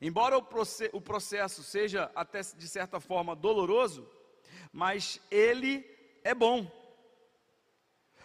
Embora 0.00 0.38
o 0.38 1.00
processo 1.00 1.62
seja 1.62 2.10
até 2.14 2.40
de 2.40 2.66
certa 2.66 2.98
forma 3.00 3.36
doloroso, 3.36 4.08
mas 4.72 5.20
ele 5.30 5.84
é 6.24 6.34
bom. 6.34 6.70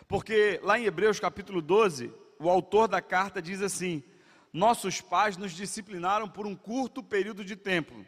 Porque 0.08 0.60
lá 0.64 0.80
em 0.80 0.86
Hebreus 0.86 1.20
capítulo 1.20 1.62
12, 1.62 2.14
o 2.40 2.50
autor 2.50 2.88
da 2.88 3.02
carta 3.02 3.42
diz 3.42 3.62
assim: 3.62 4.04
Nossos 4.52 5.02
pais 5.02 5.38
nos 5.38 5.54
disciplinaram 5.54 6.30
por 6.30 6.46
um 6.46 6.56
curto 6.56 7.04
período 7.04 7.44
de 7.44 7.56
tempo, 7.56 8.06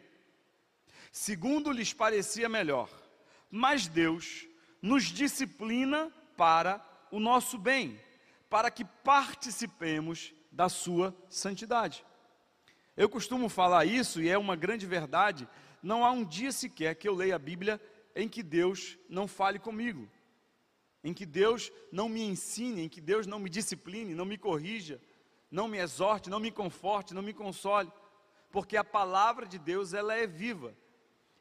segundo 1.12 1.70
lhes 1.70 1.92
parecia 1.92 2.48
melhor, 2.48 2.88
mas 3.50 3.86
Deus 3.86 4.46
nos 4.80 5.04
disciplina 5.04 6.12
para 6.36 6.84
o 7.10 7.18
nosso 7.18 7.58
bem, 7.58 8.00
para 8.48 8.70
que 8.70 8.84
participemos 8.84 10.32
da 10.50 10.68
sua 10.68 11.14
santidade. 11.28 12.04
Eu 12.96 13.08
costumo 13.08 13.48
falar 13.48 13.84
isso 13.84 14.20
e 14.20 14.28
é 14.28 14.36
uma 14.36 14.56
grande 14.56 14.86
verdade. 14.86 15.48
Não 15.82 16.04
há 16.04 16.10
um 16.10 16.24
dia 16.24 16.50
sequer 16.50 16.96
que 16.96 17.08
eu 17.08 17.14
leia 17.14 17.36
a 17.36 17.38
Bíblia 17.38 17.80
em 18.14 18.28
que 18.28 18.42
Deus 18.42 18.98
não 19.08 19.28
fale 19.28 19.58
comigo 19.58 20.08
em 21.02 21.14
que 21.14 21.24
Deus 21.24 21.70
não 21.92 22.08
me 22.08 22.22
ensine, 22.22 22.82
em 22.82 22.88
que 22.88 23.00
Deus 23.00 23.26
não 23.26 23.38
me 23.38 23.48
discipline, 23.48 24.14
não 24.14 24.24
me 24.24 24.36
corrija, 24.36 25.00
não 25.50 25.68
me 25.68 25.78
exorte, 25.78 26.30
não 26.30 26.40
me 26.40 26.50
conforte, 26.50 27.14
não 27.14 27.22
me 27.22 27.32
console, 27.32 27.90
porque 28.50 28.76
a 28.76 28.84
palavra 28.84 29.46
de 29.46 29.58
Deus 29.58 29.94
ela 29.94 30.14
é 30.14 30.26
viva. 30.26 30.74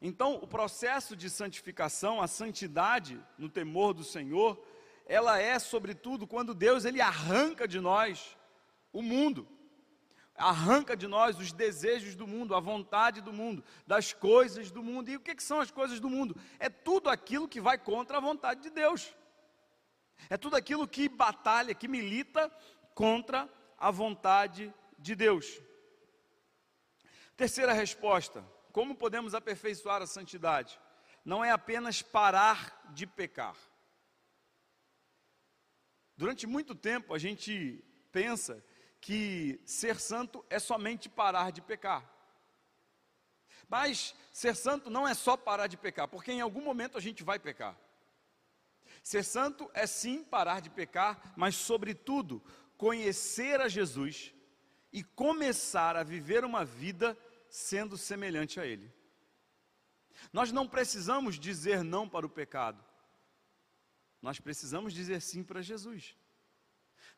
Então, 0.01 0.35
o 0.35 0.47
processo 0.47 1.15
de 1.15 1.29
santificação, 1.29 2.21
a 2.21 2.27
santidade 2.27 3.19
no 3.37 3.49
temor 3.49 3.93
do 3.93 4.03
Senhor, 4.03 4.61
ela 5.05 5.39
é 5.39 5.57
sobretudo 5.57 6.27
quando 6.27 6.53
Deus 6.53 6.85
ele 6.85 7.01
arranca 7.01 7.67
de 7.67 7.79
nós 7.79 8.37
o 8.93 9.01
mundo. 9.01 9.47
Arranca 10.35 10.95
de 10.95 11.07
nós 11.07 11.39
os 11.39 11.51
desejos 11.51 12.13
do 12.13 12.27
mundo, 12.27 12.53
a 12.53 12.59
vontade 12.59 13.21
do 13.21 13.33
mundo, 13.33 13.63
das 13.87 14.13
coisas 14.13 14.69
do 14.69 14.83
mundo. 14.83 15.09
E 15.09 15.15
o 15.15 15.19
que, 15.19 15.33
que 15.33 15.41
são 15.41 15.59
as 15.59 15.71
coisas 15.71 15.99
do 15.99 16.09
mundo? 16.09 16.35
É 16.59 16.69
tudo 16.69 17.09
aquilo 17.09 17.47
que 17.47 17.59
vai 17.59 17.77
contra 17.77 18.17
a 18.17 18.21
vontade 18.21 18.61
de 18.61 18.69
Deus. 18.69 19.15
É 20.29 20.37
tudo 20.37 20.55
aquilo 20.55 20.87
que 20.87 21.07
batalha, 21.07 21.73
que 21.73 21.87
milita 21.87 22.49
contra 22.93 23.49
a 23.77 23.91
vontade 23.91 24.73
de 24.97 25.15
Deus. 25.15 25.61
Terceira 27.35 27.73
resposta: 27.73 28.43
como 28.71 28.95
podemos 28.95 29.33
aperfeiçoar 29.33 30.01
a 30.01 30.07
santidade? 30.07 30.79
Não 31.23 31.43
é 31.43 31.51
apenas 31.51 32.01
parar 32.01 32.91
de 32.93 33.05
pecar. 33.05 33.55
Durante 36.15 36.47
muito 36.47 36.73
tempo 36.73 37.13
a 37.13 37.19
gente 37.19 37.83
pensa 38.11 38.63
que 38.99 39.61
ser 39.65 39.99
santo 39.99 40.43
é 40.49 40.57
somente 40.57 41.07
parar 41.07 41.51
de 41.51 41.61
pecar. 41.61 42.03
Mas 43.69 44.15
ser 44.31 44.55
santo 44.55 44.89
não 44.89 45.07
é 45.07 45.13
só 45.13 45.37
parar 45.37 45.67
de 45.67 45.77
pecar, 45.77 46.07
porque 46.07 46.31
em 46.31 46.41
algum 46.41 46.61
momento 46.61 46.97
a 46.97 47.01
gente 47.01 47.23
vai 47.23 47.37
pecar. 47.37 47.77
Ser 49.07 49.23
santo 49.23 49.71
é 49.73 49.87
sim 49.87 50.21
parar 50.21 50.59
de 50.59 50.69
pecar, 50.69 51.31
mas, 51.37 51.55
sobretudo, 51.55 52.43
conhecer 52.75 53.61
a 53.61 53.69
Jesus 53.69 54.33
e 54.91 55.01
começar 55.01 55.95
a 55.95 56.03
viver 56.03 56.43
uma 56.43 56.65
vida 56.65 57.17
sendo 57.49 57.97
semelhante 57.97 58.59
a 58.59 58.65
Ele. 58.65 58.93
Nós 60.33 60.51
não 60.51 60.67
precisamos 60.67 61.39
dizer 61.39 61.85
não 61.85 62.09
para 62.09 62.25
o 62.25 62.29
pecado, 62.29 62.83
nós 64.21 64.41
precisamos 64.41 64.91
dizer 64.91 65.21
sim 65.21 65.41
para 65.41 65.61
Jesus. 65.61 66.13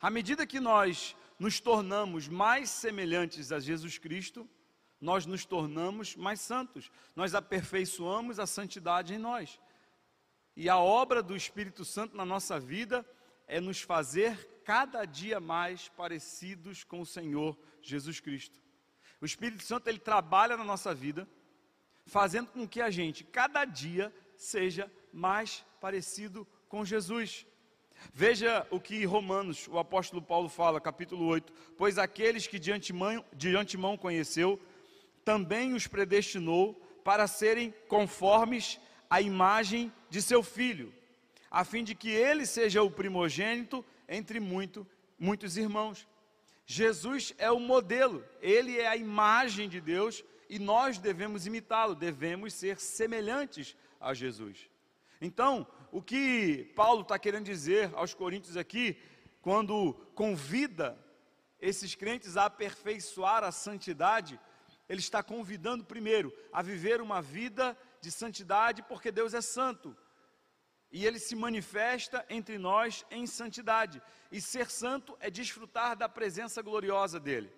À 0.00 0.10
medida 0.10 0.46
que 0.46 0.60
nós 0.60 1.16
nos 1.40 1.58
tornamos 1.58 2.28
mais 2.28 2.70
semelhantes 2.70 3.50
a 3.50 3.58
Jesus 3.58 3.98
Cristo, 3.98 4.48
nós 5.00 5.26
nos 5.26 5.44
tornamos 5.44 6.14
mais 6.14 6.40
santos, 6.40 6.88
nós 7.16 7.34
aperfeiçoamos 7.34 8.38
a 8.38 8.46
santidade 8.46 9.12
em 9.12 9.18
nós. 9.18 9.58
E 10.60 10.68
a 10.68 10.76
obra 10.76 11.22
do 11.22 11.34
Espírito 11.34 11.86
Santo 11.86 12.14
na 12.14 12.22
nossa 12.22 12.60
vida 12.60 13.02
é 13.48 13.58
nos 13.62 13.80
fazer 13.80 14.60
cada 14.62 15.06
dia 15.06 15.40
mais 15.40 15.88
parecidos 15.88 16.84
com 16.84 17.00
o 17.00 17.06
Senhor 17.06 17.56
Jesus 17.80 18.20
Cristo. 18.20 18.60
O 19.22 19.24
Espírito 19.24 19.62
Santo 19.62 19.88
ele 19.88 19.98
trabalha 19.98 20.58
na 20.58 20.62
nossa 20.62 20.94
vida, 20.94 21.26
fazendo 22.04 22.48
com 22.48 22.68
que 22.68 22.82
a 22.82 22.90
gente 22.90 23.24
cada 23.24 23.64
dia 23.64 24.14
seja 24.36 24.92
mais 25.10 25.64
parecido 25.80 26.46
com 26.68 26.84
Jesus. 26.84 27.46
Veja 28.12 28.66
o 28.70 28.78
que 28.78 29.02
Romanos, 29.06 29.66
o 29.66 29.78
apóstolo 29.78 30.20
Paulo 30.20 30.50
fala, 30.50 30.78
capítulo 30.78 31.24
8: 31.24 31.50
Pois 31.78 31.96
aqueles 31.96 32.46
que 32.46 32.58
de 32.58 32.70
antemão, 32.70 33.24
de 33.32 33.56
antemão 33.56 33.96
conheceu, 33.96 34.60
também 35.24 35.72
os 35.72 35.86
predestinou 35.86 36.74
para 37.02 37.26
serem 37.26 37.72
conformes 37.88 38.78
a 39.10 39.20
imagem 39.20 39.92
de 40.08 40.22
seu 40.22 40.40
filho, 40.40 40.94
a 41.50 41.64
fim 41.64 41.82
de 41.82 41.96
que 41.96 42.08
ele 42.08 42.46
seja 42.46 42.80
o 42.80 42.90
primogênito 42.90 43.84
entre 44.08 44.38
muito, 44.38 44.86
muitos 45.18 45.56
irmãos. 45.56 46.06
Jesus 46.64 47.34
é 47.36 47.50
o 47.50 47.58
modelo, 47.58 48.24
ele 48.40 48.78
é 48.78 48.86
a 48.86 48.96
imagem 48.96 49.68
de 49.68 49.80
Deus 49.80 50.24
e 50.48 50.60
nós 50.60 50.98
devemos 50.98 51.44
imitá-lo, 51.44 51.96
devemos 51.96 52.54
ser 52.54 52.78
semelhantes 52.78 53.76
a 54.00 54.14
Jesus. 54.14 54.70
Então, 55.20 55.66
o 55.90 56.00
que 56.00 56.72
Paulo 56.76 57.02
está 57.02 57.18
querendo 57.18 57.44
dizer 57.44 57.90
aos 57.94 58.14
Coríntios 58.14 58.56
aqui, 58.56 58.96
quando 59.42 59.94
convida 60.14 60.96
esses 61.60 61.96
crentes 61.96 62.36
a 62.36 62.44
aperfeiçoar 62.44 63.42
a 63.42 63.50
santidade, 63.50 64.38
ele 64.88 65.00
está 65.00 65.22
convidando 65.22 65.84
primeiro 65.84 66.32
a 66.52 66.62
viver 66.62 67.00
uma 67.00 67.20
vida 67.20 67.76
de 68.00 68.10
santidade, 68.10 68.82
porque 68.82 69.10
Deus 69.10 69.34
é 69.34 69.40
santo. 69.40 69.96
E 70.90 71.06
ele 71.06 71.18
se 71.18 71.36
manifesta 71.36 72.24
entre 72.28 72.58
nós 72.58 73.04
em 73.10 73.26
santidade. 73.26 74.02
E 74.32 74.40
ser 74.40 74.70
santo 74.70 75.16
é 75.20 75.30
desfrutar 75.30 75.96
da 75.96 76.08
presença 76.08 76.60
gloriosa 76.62 77.20
dele. 77.20 77.52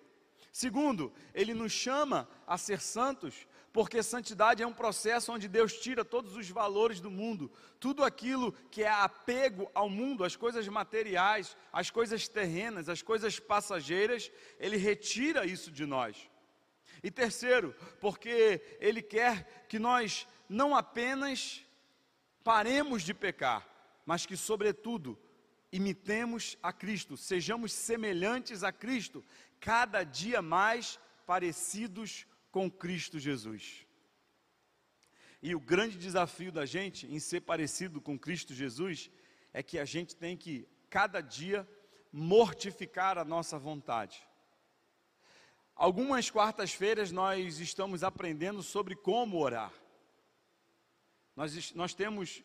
Segundo, 0.51 1.11
ele 1.33 1.51
nos 1.53 1.71
chama 1.71 2.29
a 2.45 2.59
ser 2.59 2.79
santos, 2.79 3.47
porque 3.71 4.03
santidade 4.03 4.61
é 4.61 4.67
um 4.67 4.71
processo 4.71 5.31
onde 5.31 5.47
Deus 5.47 5.73
tira 5.73 6.05
todos 6.05 6.35
os 6.35 6.47
valores 6.47 6.99
do 6.99 7.09
mundo, 7.09 7.51
tudo 7.79 8.03
aquilo 8.03 8.53
que 8.69 8.83
é 8.83 8.91
apego 8.91 9.71
ao 9.73 9.89
mundo, 9.89 10.23
as 10.23 10.35
coisas 10.35 10.67
materiais, 10.67 11.57
as 11.71 11.89
coisas 11.89 12.27
terrenas, 12.27 12.87
as 12.87 13.01
coisas 13.01 13.39
passageiras, 13.39 14.31
ele 14.59 14.77
retira 14.77 15.43
isso 15.43 15.71
de 15.71 15.87
nós. 15.87 16.29
E 17.03 17.11
terceiro, 17.11 17.75
porque 17.99 18.61
ele 18.79 19.01
quer 19.01 19.65
que 19.67 19.77
nós 19.77 20.25
não 20.47 20.75
apenas 20.75 21.61
paremos 22.43 23.03
de 23.03 23.13
pecar, 23.13 23.67
mas 24.05 24.25
que, 24.25 24.37
sobretudo, 24.37 25.19
imitemos 25.71 26.57
a 26.63 26.71
Cristo, 26.71 27.17
sejamos 27.17 27.73
semelhantes 27.73 28.63
a 28.63 28.71
Cristo, 28.71 29.23
cada 29.59 30.03
dia 30.03 30.41
mais 30.41 30.99
parecidos 31.25 32.25
com 32.51 32.69
Cristo 32.69 33.19
Jesus. 33.19 33.85
E 35.41 35.53
o 35.53 35.59
grande 35.59 35.97
desafio 35.97 36.51
da 36.51 36.65
gente 36.65 37.05
em 37.07 37.19
ser 37.19 37.41
parecido 37.41 37.99
com 37.99 38.17
Cristo 38.17 38.53
Jesus 38.53 39.09
é 39.51 39.61
que 39.61 39.77
a 39.77 39.83
gente 39.83 40.15
tem 40.15 40.37
que, 40.37 40.67
cada 40.89 41.19
dia, 41.19 41.67
mortificar 42.11 43.17
a 43.17 43.25
nossa 43.25 43.57
vontade. 43.59 44.25
Algumas 45.75 46.29
quartas-feiras 46.29 47.11
nós 47.11 47.59
estamos 47.59 48.03
aprendendo 48.03 48.61
sobre 48.61 48.95
como 48.95 49.39
orar. 49.39 49.73
Nós, 51.35 51.73
nós 51.73 51.93
temos 51.93 52.43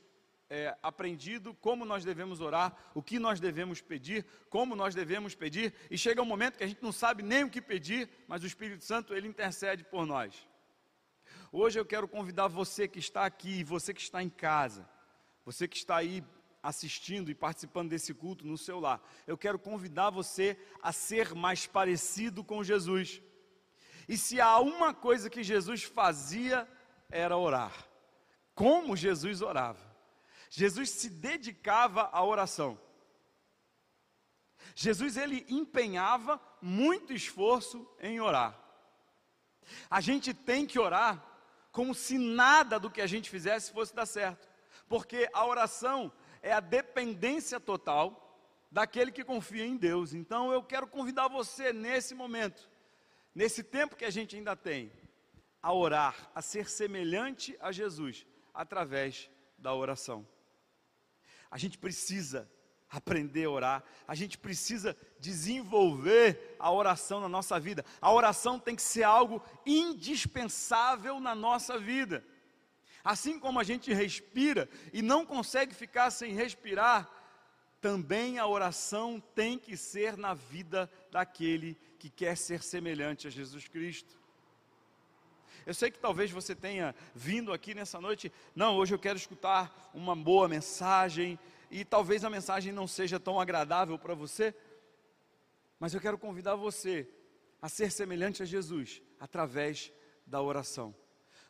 é, 0.48 0.76
aprendido 0.82 1.52
como 1.54 1.84
nós 1.84 2.04
devemos 2.04 2.40
orar, 2.40 2.74
o 2.94 3.02
que 3.02 3.18
nós 3.18 3.38
devemos 3.38 3.80
pedir, 3.80 4.24
como 4.48 4.74
nós 4.74 4.94
devemos 4.94 5.34
pedir, 5.34 5.74
e 5.90 5.98
chega 5.98 6.22
um 6.22 6.26
momento 6.26 6.56
que 6.56 6.64
a 6.64 6.66
gente 6.66 6.82
não 6.82 6.92
sabe 6.92 7.22
nem 7.22 7.44
o 7.44 7.50
que 7.50 7.60
pedir, 7.60 8.08
mas 8.26 8.42
o 8.42 8.46
Espírito 8.46 8.84
Santo 8.84 9.14
ele 9.14 9.28
intercede 9.28 9.84
por 9.84 10.06
nós. 10.06 10.48
Hoje 11.52 11.78
eu 11.78 11.84
quero 11.84 12.08
convidar 12.08 12.48
você 12.48 12.88
que 12.88 12.98
está 12.98 13.26
aqui, 13.26 13.62
você 13.62 13.92
que 13.92 14.00
está 14.00 14.22
em 14.22 14.30
casa, 14.30 14.88
você 15.44 15.68
que 15.68 15.76
está 15.76 15.96
aí 15.96 16.24
assistindo 16.68 17.30
e 17.30 17.34
participando 17.34 17.90
desse 17.90 18.12
culto 18.12 18.46
no 18.46 18.58
seu 18.58 18.78
lar, 18.78 19.00
eu 19.26 19.38
quero 19.38 19.58
convidar 19.58 20.10
você 20.10 20.58
a 20.82 20.92
ser 20.92 21.34
mais 21.34 21.66
parecido 21.66 22.44
com 22.44 22.62
Jesus. 22.62 23.22
E 24.06 24.16
se 24.16 24.40
há 24.40 24.58
uma 24.58 24.92
coisa 24.92 25.30
que 25.30 25.42
Jesus 25.42 25.82
fazia, 25.82 26.68
era 27.10 27.36
orar. 27.36 27.72
Como 28.54 28.96
Jesus 28.96 29.40
orava. 29.40 29.80
Jesus 30.50 30.90
se 30.90 31.08
dedicava 31.08 32.08
à 32.12 32.22
oração. 32.24 32.78
Jesus 34.74 35.16
ele 35.16 35.46
empenhava 35.48 36.40
muito 36.60 37.12
esforço 37.12 37.88
em 37.98 38.20
orar. 38.20 38.58
A 39.90 40.00
gente 40.00 40.34
tem 40.34 40.66
que 40.66 40.78
orar 40.78 41.24
como 41.72 41.94
se 41.94 42.18
nada 42.18 42.78
do 42.78 42.90
que 42.90 43.00
a 43.00 43.06
gente 43.06 43.30
fizesse 43.30 43.72
fosse 43.72 43.94
dar 43.94 44.06
certo, 44.06 44.48
porque 44.88 45.28
a 45.32 45.46
oração 45.46 46.12
é 46.48 46.52
a 46.52 46.60
dependência 46.60 47.60
total 47.60 48.24
daquele 48.70 49.12
que 49.12 49.22
confia 49.22 49.66
em 49.66 49.76
Deus. 49.76 50.14
Então 50.14 50.50
eu 50.50 50.62
quero 50.62 50.86
convidar 50.86 51.28
você 51.28 51.72
nesse 51.72 52.14
momento, 52.14 52.70
nesse 53.34 53.62
tempo 53.62 53.96
que 53.96 54.04
a 54.04 54.10
gente 54.10 54.34
ainda 54.34 54.56
tem, 54.56 54.90
a 55.62 55.72
orar, 55.72 56.30
a 56.34 56.40
ser 56.40 56.68
semelhante 56.68 57.54
a 57.60 57.70
Jesus 57.70 58.26
através 58.54 59.30
da 59.58 59.74
oração. 59.74 60.26
A 61.50 61.58
gente 61.58 61.76
precisa 61.76 62.50
aprender 62.88 63.44
a 63.44 63.50
orar, 63.50 63.84
a 64.06 64.14
gente 64.14 64.38
precisa 64.38 64.96
desenvolver 65.20 66.56
a 66.58 66.72
oração 66.72 67.20
na 67.20 67.28
nossa 67.28 67.60
vida. 67.60 67.84
A 68.00 68.10
oração 68.10 68.58
tem 68.58 68.74
que 68.74 68.82
ser 68.82 69.02
algo 69.02 69.42
indispensável 69.66 71.20
na 71.20 71.34
nossa 71.34 71.78
vida. 71.78 72.24
Assim 73.04 73.38
como 73.38 73.58
a 73.58 73.64
gente 73.64 73.92
respira 73.92 74.68
e 74.92 75.02
não 75.02 75.24
consegue 75.24 75.74
ficar 75.74 76.10
sem 76.10 76.32
respirar, 76.32 77.08
também 77.80 78.38
a 78.38 78.46
oração 78.46 79.22
tem 79.34 79.58
que 79.58 79.76
ser 79.76 80.16
na 80.16 80.34
vida 80.34 80.90
daquele 81.10 81.78
que 81.98 82.10
quer 82.10 82.36
ser 82.36 82.62
semelhante 82.62 83.26
a 83.26 83.30
Jesus 83.30 83.68
Cristo. 83.68 84.18
Eu 85.64 85.74
sei 85.74 85.90
que 85.90 85.98
talvez 85.98 86.30
você 86.30 86.54
tenha 86.54 86.94
vindo 87.14 87.52
aqui 87.52 87.74
nessa 87.74 88.00
noite, 88.00 88.32
não, 88.54 88.76
hoje 88.76 88.94
eu 88.94 88.98
quero 88.98 89.18
escutar 89.18 89.90
uma 89.92 90.16
boa 90.16 90.48
mensagem, 90.48 91.38
e 91.70 91.84
talvez 91.84 92.24
a 92.24 92.30
mensagem 92.30 92.72
não 92.72 92.86
seja 92.86 93.20
tão 93.20 93.38
agradável 93.38 93.98
para 93.98 94.14
você, 94.14 94.54
mas 95.78 95.92
eu 95.92 96.00
quero 96.00 96.18
convidar 96.18 96.54
você 96.54 97.08
a 97.60 97.68
ser 97.68 97.92
semelhante 97.92 98.42
a 98.42 98.46
Jesus 98.46 99.02
através 99.20 99.92
da 100.26 100.40
oração. 100.40 100.94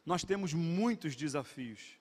Nós 0.09 0.25
temos 0.25 0.55
muitos 0.55 1.15
desafios. 1.15 2.01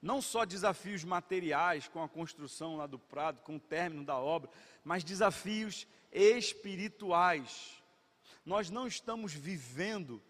Não 0.00 0.22
só 0.22 0.46
desafios 0.46 1.04
materiais 1.04 1.86
com 1.86 2.02
a 2.02 2.08
construção 2.08 2.78
lá 2.78 2.86
do 2.86 2.98
prado, 2.98 3.42
com 3.42 3.56
o 3.56 3.60
término 3.60 4.06
da 4.06 4.16
obra, 4.16 4.50
mas 4.82 5.04
desafios 5.04 5.86
espirituais. 6.10 7.74
Nós 8.42 8.70
não 8.70 8.86
estamos 8.86 9.34
vivendo 9.34 10.22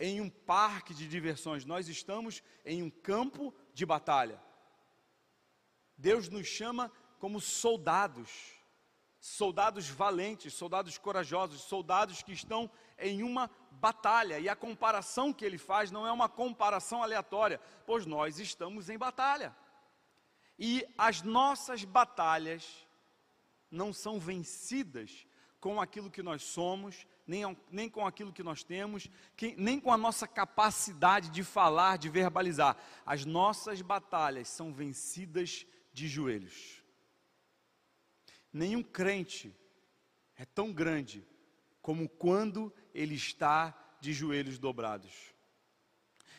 em 0.00 0.18
um 0.18 0.30
parque 0.30 0.94
de 0.94 1.06
diversões, 1.06 1.66
nós 1.66 1.88
estamos 1.88 2.42
em 2.64 2.82
um 2.82 2.88
campo 2.88 3.54
de 3.74 3.84
batalha. 3.84 4.40
Deus 5.94 6.30
nos 6.30 6.46
chama 6.46 6.90
como 7.18 7.38
soldados, 7.38 8.30
soldados 9.20 9.88
valentes, 9.88 10.54
soldados 10.54 10.96
corajosos, 10.98 11.62
soldados 11.62 12.22
que 12.22 12.32
estão 12.32 12.70
em 12.98 13.22
uma 13.22 13.50
batalha. 13.72 14.38
E 14.38 14.48
a 14.48 14.56
comparação 14.56 15.32
que 15.32 15.44
ele 15.44 15.58
faz 15.58 15.90
não 15.90 16.06
é 16.06 16.12
uma 16.12 16.28
comparação 16.28 17.02
aleatória, 17.02 17.60
pois 17.86 18.06
nós 18.06 18.38
estamos 18.38 18.88
em 18.88 18.98
batalha. 18.98 19.54
E 20.58 20.84
as 20.96 21.22
nossas 21.22 21.84
batalhas 21.84 22.86
não 23.70 23.92
são 23.92 24.18
vencidas 24.18 25.26
com 25.60 25.80
aquilo 25.80 26.10
que 26.10 26.22
nós 26.22 26.42
somos, 26.42 27.06
nem, 27.26 27.56
nem 27.70 27.88
com 27.88 28.06
aquilo 28.06 28.32
que 28.32 28.42
nós 28.42 28.62
temos, 28.62 29.10
que, 29.36 29.54
nem 29.56 29.80
com 29.80 29.92
a 29.92 29.96
nossa 29.96 30.26
capacidade 30.26 31.30
de 31.30 31.42
falar, 31.42 31.98
de 31.98 32.08
verbalizar. 32.08 32.76
As 33.04 33.24
nossas 33.24 33.82
batalhas 33.82 34.48
são 34.48 34.72
vencidas 34.72 35.66
de 35.92 36.08
joelhos. 36.08 36.77
Nenhum 38.52 38.82
crente 38.82 39.54
é 40.36 40.44
tão 40.44 40.72
grande 40.72 41.26
como 41.82 42.08
quando 42.08 42.72
ele 42.94 43.14
está 43.14 43.76
de 44.00 44.12
joelhos 44.12 44.58
dobrados. 44.58 45.34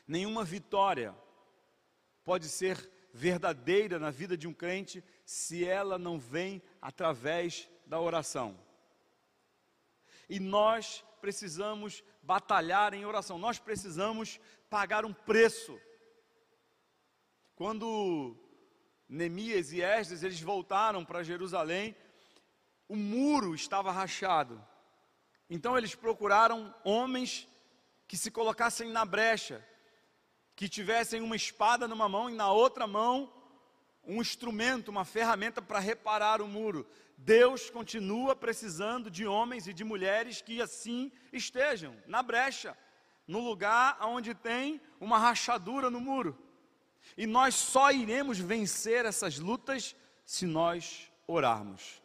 Nenhuma 0.08 0.44
vitória 0.44 1.16
pode 2.24 2.48
ser 2.48 2.90
verdadeira 3.14 4.00
na 4.00 4.12
vida 4.12 4.38
de 4.38 4.48
um 4.48 4.54
crente 4.54 5.04
se 5.26 5.66
ela 5.66 5.98
não 5.98 6.20
vem 6.20 6.62
através 6.82 7.70
da 7.86 8.00
oração. 8.00 8.60
E 10.30 10.40
nós 10.40 11.04
precisamos 11.20 12.04
batalhar 12.22 12.94
em 12.94 13.06
oração, 13.06 13.38
nós 13.38 13.60
precisamos 13.60 14.40
pagar 14.70 15.06
um 15.06 15.14
preço. 15.14 15.80
Quando 17.56 18.38
Neemias 19.10 19.74
e 19.74 19.82
Esdras, 19.82 20.22
eles 20.22 20.40
voltaram 20.40 21.04
para 21.04 21.24
Jerusalém, 21.24 21.96
o 22.88 22.96
muro 22.96 23.56
estava 23.56 23.92
rachado. 23.92 24.64
Então 25.50 25.76
eles 25.76 25.96
procuraram 25.96 26.74
homens 26.84 27.48
que 28.08 28.16
se 28.16 28.30
colocassem 28.30 28.92
na 28.92 29.04
brecha, 29.04 29.66
que 30.56 30.70
tivessem 30.70 31.22
uma 31.22 31.36
espada 31.36 31.88
numa 31.88 32.08
mão 32.08 32.30
e 32.30 32.36
na 32.36 32.52
outra 32.52 32.86
mão 32.86 33.34
um 34.04 34.22
instrumento, 34.22 34.90
uma 34.90 35.06
ferramenta 35.06 35.62
para 35.62 35.80
reparar 35.80 36.42
o 36.42 36.48
muro. 36.48 36.88
Deus 37.18 37.70
continua 37.70 38.36
precisando 38.36 39.10
de 39.10 39.26
homens 39.26 39.68
e 39.68 39.74
de 39.74 39.84
mulheres 39.84 40.42
que 40.42 40.62
assim 40.62 41.12
estejam 41.34 41.96
na 42.06 42.22
brecha, 42.22 42.78
no 43.28 43.40
lugar 43.40 43.98
onde 44.02 44.34
tem 44.34 44.80
uma 45.00 45.18
rachadura 45.18 45.90
no 45.90 46.00
muro. 46.00 46.38
E 47.18 47.26
nós 47.26 47.56
só 47.56 47.92
iremos 47.92 48.40
vencer 48.40 49.06
essas 49.06 49.40
lutas 49.40 49.96
se 50.26 50.46
nós 50.46 51.12
orarmos. 51.28 52.02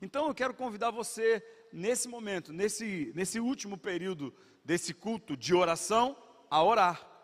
Então 0.00 0.26
eu 0.26 0.34
quero 0.34 0.54
convidar 0.54 0.90
você, 0.90 1.44
nesse 1.72 2.08
momento, 2.08 2.52
nesse, 2.52 3.12
nesse 3.14 3.40
último 3.40 3.78
período 3.78 4.34
desse 4.64 4.92
culto 4.92 5.36
de 5.36 5.54
oração, 5.54 6.16
a 6.50 6.62
orar. 6.62 7.16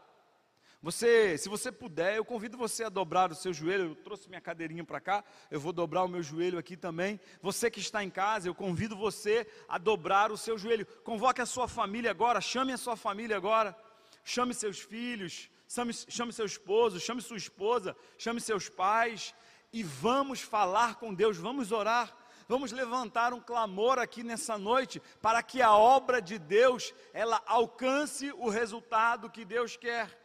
Você, 0.83 1.39
se 1.39 1.49
você 1.49 1.71
puder, 1.71 2.17
eu 2.17 2.25
convido 2.25 2.59
você 2.59 2.83
a 2.83 2.89
dobrar 2.89 3.31
o 3.31 3.37
seu 3.37 3.53
joelho. 3.53 3.91
Eu 3.91 3.95
trouxe 3.95 4.29
minha 4.29 4.41
cadeirinha 4.41 4.83
para 4.83 5.01
cá, 5.01 5.25
eu 5.49 5.61
vou 5.61 5.73
dobrar 5.73 6.03
o 6.03 6.09
meu 6.09 6.23
joelho 6.25 6.59
aqui 6.59 6.77
também. 6.77 7.21
Você 7.41 7.71
que 7.71 7.79
está 7.79 8.03
em 8.03 8.11
casa, 8.11 8.49
eu 8.49 8.55
convido 8.55 8.97
você 8.97 9.47
a 9.69 9.79
dobrar 9.79 10.33
o 10.33 10.37
seu 10.37 10.59
joelho. 10.59 10.85
Convoque 11.05 11.41
a 11.41 11.47
sua 11.47 11.69
família 11.69 12.11
agora, 12.11 12.41
chame 12.41 12.73
a 12.73 12.77
sua 12.77 12.97
família 12.97 13.37
agora, 13.37 13.77
chame 14.25 14.53
seus 14.53 14.81
filhos, 14.81 15.49
chame, 15.75 15.93
chame 15.93 16.33
seu 16.33 16.45
esposo, 16.45 17.01
chame 17.01 17.23
sua 17.23 17.37
esposa, 17.37 17.97
chame 18.19 18.41
seus 18.41 18.69
pais 18.69 19.35
e 19.73 19.83
vamos 19.83 20.41
falar 20.41 20.97
com 20.97 21.15
Deus, 21.15 21.37
vamos 21.37 21.73
orar. 21.73 22.17
Vamos 22.49 22.73
levantar 22.73 23.33
um 23.33 23.41
clamor 23.41 23.99
aqui 23.99 24.23
nessa 24.23 24.59
noite 24.59 25.01
para 25.23 25.43
que 25.43 25.63
a 25.63 25.75
obra 25.75 26.21
de 26.21 26.39
Deus 26.39 26.93
ela 27.15 27.41
alcance 27.47 28.31
o 28.33 28.51
resultado 28.51 29.31
que 29.31 29.45
Deus 29.45 29.77
quer. 29.77 30.21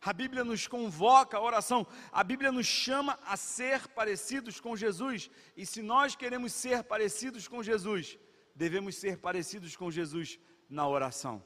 A 0.00 0.12
Bíblia 0.12 0.42
nos 0.42 0.66
convoca 0.66 1.36
a 1.36 1.40
oração, 1.40 1.86
a 2.10 2.24
Bíblia 2.24 2.50
nos 2.50 2.66
chama 2.66 3.18
a 3.24 3.36
ser 3.36 3.86
parecidos 3.88 4.58
com 4.58 4.74
Jesus, 4.74 5.30
e 5.56 5.64
se 5.64 5.80
nós 5.80 6.16
queremos 6.16 6.52
ser 6.52 6.82
parecidos 6.82 7.46
com 7.46 7.62
Jesus, 7.62 8.18
devemos 8.54 8.96
ser 8.96 9.18
parecidos 9.18 9.76
com 9.76 9.90
Jesus 9.90 10.38
na 10.68 10.88
oração. 10.88 11.42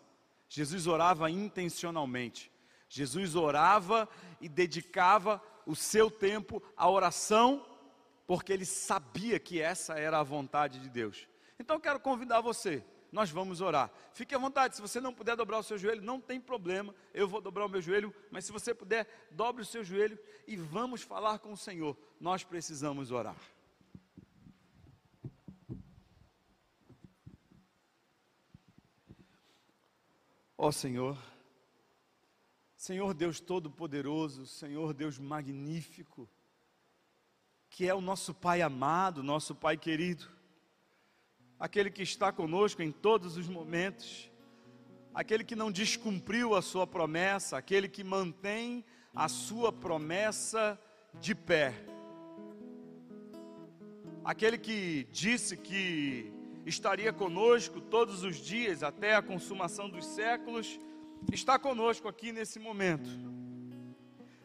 Jesus 0.48 0.86
orava 0.86 1.30
intencionalmente. 1.30 2.50
Jesus 2.88 3.34
orava 3.34 4.08
e 4.40 4.48
dedicava 4.48 5.42
o 5.66 5.76
seu 5.76 6.10
tempo 6.10 6.62
à 6.76 6.88
oração, 6.88 7.64
porque 8.26 8.52
ele 8.52 8.64
sabia 8.64 9.38
que 9.38 9.60
essa 9.60 9.98
era 9.98 10.18
a 10.18 10.22
vontade 10.22 10.80
de 10.80 10.88
Deus. 10.88 11.28
Então 11.58 11.76
eu 11.76 11.80
quero 11.80 12.00
convidar 12.00 12.40
você, 12.40 12.82
nós 13.12 13.30
vamos 13.30 13.60
orar. 13.60 13.90
Fique 14.12 14.34
à 14.34 14.38
vontade, 14.38 14.76
se 14.76 14.82
você 14.82 15.00
não 15.00 15.12
puder 15.12 15.36
dobrar 15.36 15.58
o 15.58 15.62
seu 15.62 15.76
joelho, 15.76 16.02
não 16.02 16.20
tem 16.20 16.40
problema, 16.40 16.94
eu 17.12 17.28
vou 17.28 17.40
dobrar 17.40 17.66
o 17.66 17.68
meu 17.68 17.82
joelho, 17.82 18.14
mas 18.30 18.44
se 18.44 18.52
você 18.52 18.74
puder, 18.74 19.06
dobre 19.30 19.62
o 19.62 19.66
seu 19.66 19.84
joelho 19.84 20.18
e 20.46 20.56
vamos 20.56 21.02
falar 21.02 21.38
com 21.38 21.52
o 21.52 21.56
Senhor. 21.56 21.96
Nós 22.20 22.44
precisamos 22.44 23.10
orar. 23.10 23.36
Ó 30.60 30.68
oh, 30.68 30.72
Senhor, 30.72 31.16
Senhor 32.88 33.12
Deus 33.12 33.38
Todo-Poderoso, 33.38 34.46
Senhor 34.46 34.94
Deus 34.94 35.18
Magnífico, 35.18 36.26
que 37.68 37.86
é 37.86 37.94
o 37.94 38.00
nosso 38.00 38.32
Pai 38.32 38.62
amado, 38.62 39.22
nosso 39.22 39.54
Pai 39.54 39.76
querido, 39.76 40.26
aquele 41.60 41.90
que 41.90 42.02
está 42.02 42.32
conosco 42.32 42.80
em 42.80 42.90
todos 42.90 43.36
os 43.36 43.46
momentos, 43.46 44.30
aquele 45.12 45.44
que 45.44 45.54
não 45.54 45.70
descumpriu 45.70 46.54
a 46.54 46.62
sua 46.62 46.86
promessa, 46.86 47.58
aquele 47.58 47.90
que 47.90 48.02
mantém 48.02 48.82
a 49.14 49.28
sua 49.28 49.70
promessa 49.70 50.80
de 51.20 51.34
pé. 51.34 51.74
Aquele 54.24 54.56
que 54.56 55.06
disse 55.12 55.58
que 55.58 56.32
estaria 56.64 57.12
conosco 57.12 57.82
todos 57.82 58.22
os 58.22 58.36
dias 58.36 58.82
até 58.82 59.14
a 59.14 59.20
consumação 59.20 59.90
dos 59.90 60.06
séculos, 60.06 60.80
está 61.32 61.58
conosco 61.58 62.08
aqui 62.08 62.32
nesse 62.32 62.58
momento. 62.58 63.08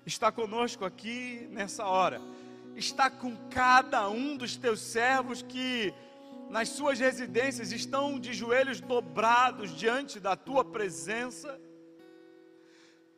Está 0.05 0.31
conosco 0.31 0.83
aqui 0.83 1.47
nessa 1.51 1.85
hora. 1.85 2.21
Está 2.75 3.09
com 3.09 3.35
cada 3.49 4.09
um 4.09 4.35
dos 4.35 4.57
teus 4.57 4.79
servos 4.81 5.41
que 5.41 5.93
nas 6.49 6.69
suas 6.69 6.99
residências 6.99 7.71
estão 7.71 8.19
de 8.19 8.33
joelhos 8.33 8.79
dobrados 8.79 9.75
diante 9.75 10.19
da 10.19 10.35
tua 10.35 10.63
presença. 10.65 11.59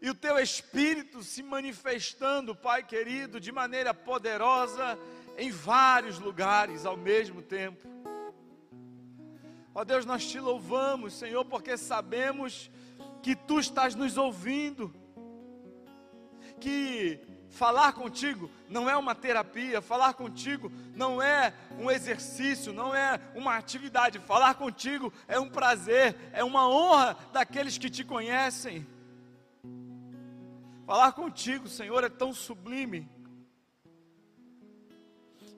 E 0.01 0.09
o 0.09 0.15
teu 0.15 0.37
espírito 0.37 1.23
se 1.23 1.41
manifestando, 1.41 2.55
Pai 2.55 2.83
querido, 2.83 3.39
de 3.39 3.51
maneira 3.51 3.93
poderosa 3.93 4.97
em 5.37 5.51
vários 5.51 6.19
lugares 6.19 6.85
ao 6.85 6.95
mesmo 6.95 7.41
tempo. 7.41 7.87
Ó 9.73 9.83
Deus, 9.83 10.05
nós 10.05 10.25
te 10.25 10.39
louvamos, 10.39 11.13
Senhor, 11.13 11.43
porque 11.43 11.75
sabemos 11.75 12.69
que 13.25 13.35
tu 13.35 13.59
estás 13.59 13.95
nos 13.95 14.19
ouvindo. 14.19 14.93
Que 16.61 17.19
falar 17.49 17.91
contigo 17.93 18.51
não 18.69 18.87
é 18.87 18.95
uma 18.95 19.15
terapia, 19.15 19.81
falar 19.81 20.13
contigo 20.13 20.71
não 20.93 21.19
é 21.19 21.51
um 21.79 21.89
exercício, 21.89 22.71
não 22.71 22.93
é 22.93 23.19
uma 23.33 23.57
atividade, 23.57 24.19
falar 24.19 24.53
contigo 24.53 25.11
é 25.27 25.39
um 25.39 25.49
prazer, 25.49 26.15
é 26.33 26.43
uma 26.43 26.69
honra 26.69 27.17
daqueles 27.33 27.79
que 27.79 27.89
te 27.89 28.03
conhecem. 28.03 28.87
Falar 30.85 31.11
contigo, 31.13 31.67
Senhor, 31.67 32.03
é 32.03 32.09
tão 32.09 32.31
sublime 32.31 33.09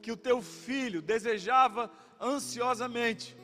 que 0.01 0.09
o 0.09 0.15
teu 0.15 0.41
filho 0.41 1.01
desejava 1.01 1.91
ansiosamente 2.17 3.35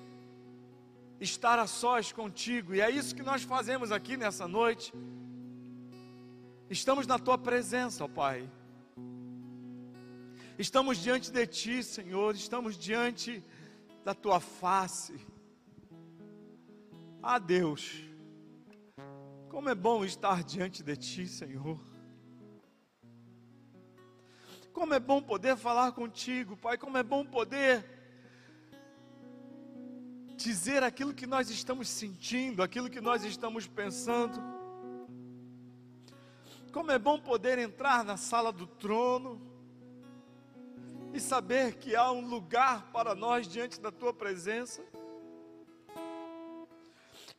estar 1.20 1.60
a 1.60 1.68
sós 1.68 2.12
contigo, 2.12 2.74
e 2.74 2.82
é 2.82 2.90
isso 2.90 3.16
que 3.16 3.24
nós 3.24 3.44
fazemos 3.44 3.92
aqui 3.92 4.18
nessa 4.18 4.48
noite. 4.48 4.94
Estamos 6.70 7.06
na 7.06 7.20
tua 7.20 7.38
presença, 7.38 8.06
ó 8.06 8.08
Pai. 8.08 8.50
Estamos 10.58 10.98
diante 10.98 11.32
de 11.32 11.48
ti, 11.48 11.84
Senhor, 11.84 12.36
estamos 12.36 12.78
diante 12.78 13.44
da 14.04 14.14
tua 14.14 14.40
face. 14.40 15.16
Ah, 17.22 17.40
Deus, 17.40 18.04
como 19.50 19.70
é 19.70 19.76
bom 19.76 20.04
estar 20.04 20.44
diante 20.44 20.84
de 20.84 20.96
ti, 20.98 21.28
Senhor. 21.28 21.80
Como 24.74 24.94
é 24.94 25.00
bom 25.00 25.22
poder 25.22 25.56
falar 25.56 25.92
contigo, 25.92 26.58
Pai. 26.58 26.78
Como 26.78 26.98
é 26.98 27.04
bom 27.04 27.24
poder 27.24 28.03
dizer 30.44 30.84
aquilo 30.84 31.14
que 31.14 31.26
nós 31.26 31.50
estamos 31.50 31.88
sentindo, 31.88 32.62
aquilo 32.62 32.90
que 32.90 33.00
nós 33.00 33.24
estamos 33.24 33.66
pensando. 33.66 34.38
Como 36.74 36.92
é 36.92 37.00
bom 37.00 37.18
poder 37.18 37.58
entrar 37.58 38.04
na 38.04 38.18
sala 38.18 38.52
do 38.52 38.68
trono 38.68 39.42
e 41.14 41.20
saber 41.20 41.76
que 41.76 41.96
há 41.96 42.12
um 42.12 42.28
lugar 42.28 42.92
para 42.92 43.16
nós 43.16 43.48
diante 43.48 43.80
da 43.80 43.92
tua 43.92 44.14
presença. 44.14 44.84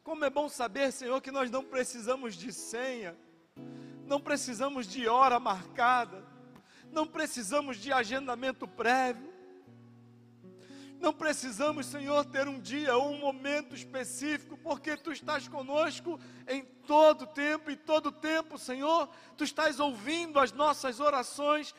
Como 0.03 0.25
é 0.25 0.31
bom 0.31 0.49
saber, 0.49 0.91
Senhor, 0.91 1.21
que 1.21 1.31
nós 1.31 1.51
não 1.51 1.63
precisamos 1.63 2.35
de 2.35 2.53
senha, 2.53 3.17
não 4.07 4.21
precisamos 4.21 4.87
de 4.87 5.07
hora 5.09 5.39
marcada, 5.39 6.25
não 6.91 7.07
precisamos 7.07 7.77
de 7.77 7.93
agendamento 7.93 8.67
prévio, 8.67 9.34
não 11.05 11.13
precisamos, 11.13 11.85
Senhor, 11.87 12.25
ter 12.25 12.49
um 12.49 12.59
dia 12.59 12.97
ou 12.97 13.13
um 13.13 13.19
momento 13.19 13.75
específico, 13.75 14.57
porque 14.57 14.97
Tu 14.97 15.13
estás 15.13 15.47
conosco 15.47 16.19
em 16.49 16.65
todo 16.65 17.27
tempo 17.27 17.71
e 17.71 17.77
todo 17.77 18.11
tempo, 18.11 18.57
Senhor. 18.59 19.09
Tu 19.37 19.45
estás 19.45 19.79
ouvindo 19.79 20.41
as 20.41 20.51
nossas 20.51 21.01
orações. 21.01 21.75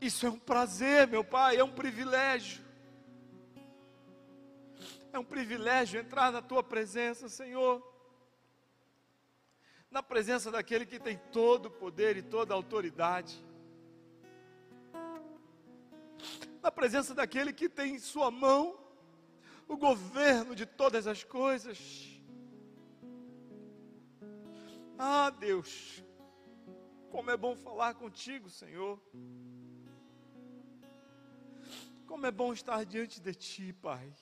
Isso 0.00 0.26
é 0.26 0.30
um 0.30 0.38
prazer, 0.38 1.08
meu 1.08 1.24
Pai, 1.24 1.56
é 1.56 1.64
um 1.64 1.72
privilégio. 1.72 2.62
É 5.12 5.18
um 5.18 5.24
privilégio 5.24 5.98
entrar 5.98 6.30
na 6.30 6.42
Tua 6.42 6.62
presença, 6.62 7.26
Senhor. 7.28 7.82
Na 9.90 10.02
presença 10.02 10.50
daquele 10.50 10.84
que 10.84 11.00
tem 11.00 11.18
todo 11.32 11.66
o 11.66 11.70
poder 11.70 12.18
e 12.18 12.22
toda 12.22 12.52
a 12.52 12.56
autoridade. 12.56 13.42
Na 16.62 16.70
presença 16.70 17.14
daquele 17.14 17.52
que 17.52 17.68
tem 17.68 17.94
em 17.94 17.98
sua 17.98 18.30
mão 18.30 18.78
o 19.66 19.76
governo 19.76 20.54
de 20.54 20.66
todas 20.66 21.06
as 21.06 21.22
coisas. 21.22 21.78
Ah, 24.98 25.30
Deus, 25.30 26.02
como 27.10 27.30
é 27.30 27.36
bom 27.36 27.54
falar 27.56 27.94
contigo, 27.94 28.50
Senhor. 28.50 29.00
Como 32.06 32.26
é 32.26 32.30
bom 32.30 32.52
estar 32.52 32.84
diante 32.84 33.20
de 33.20 33.34
Ti, 33.34 33.72
Pai. 33.72 34.12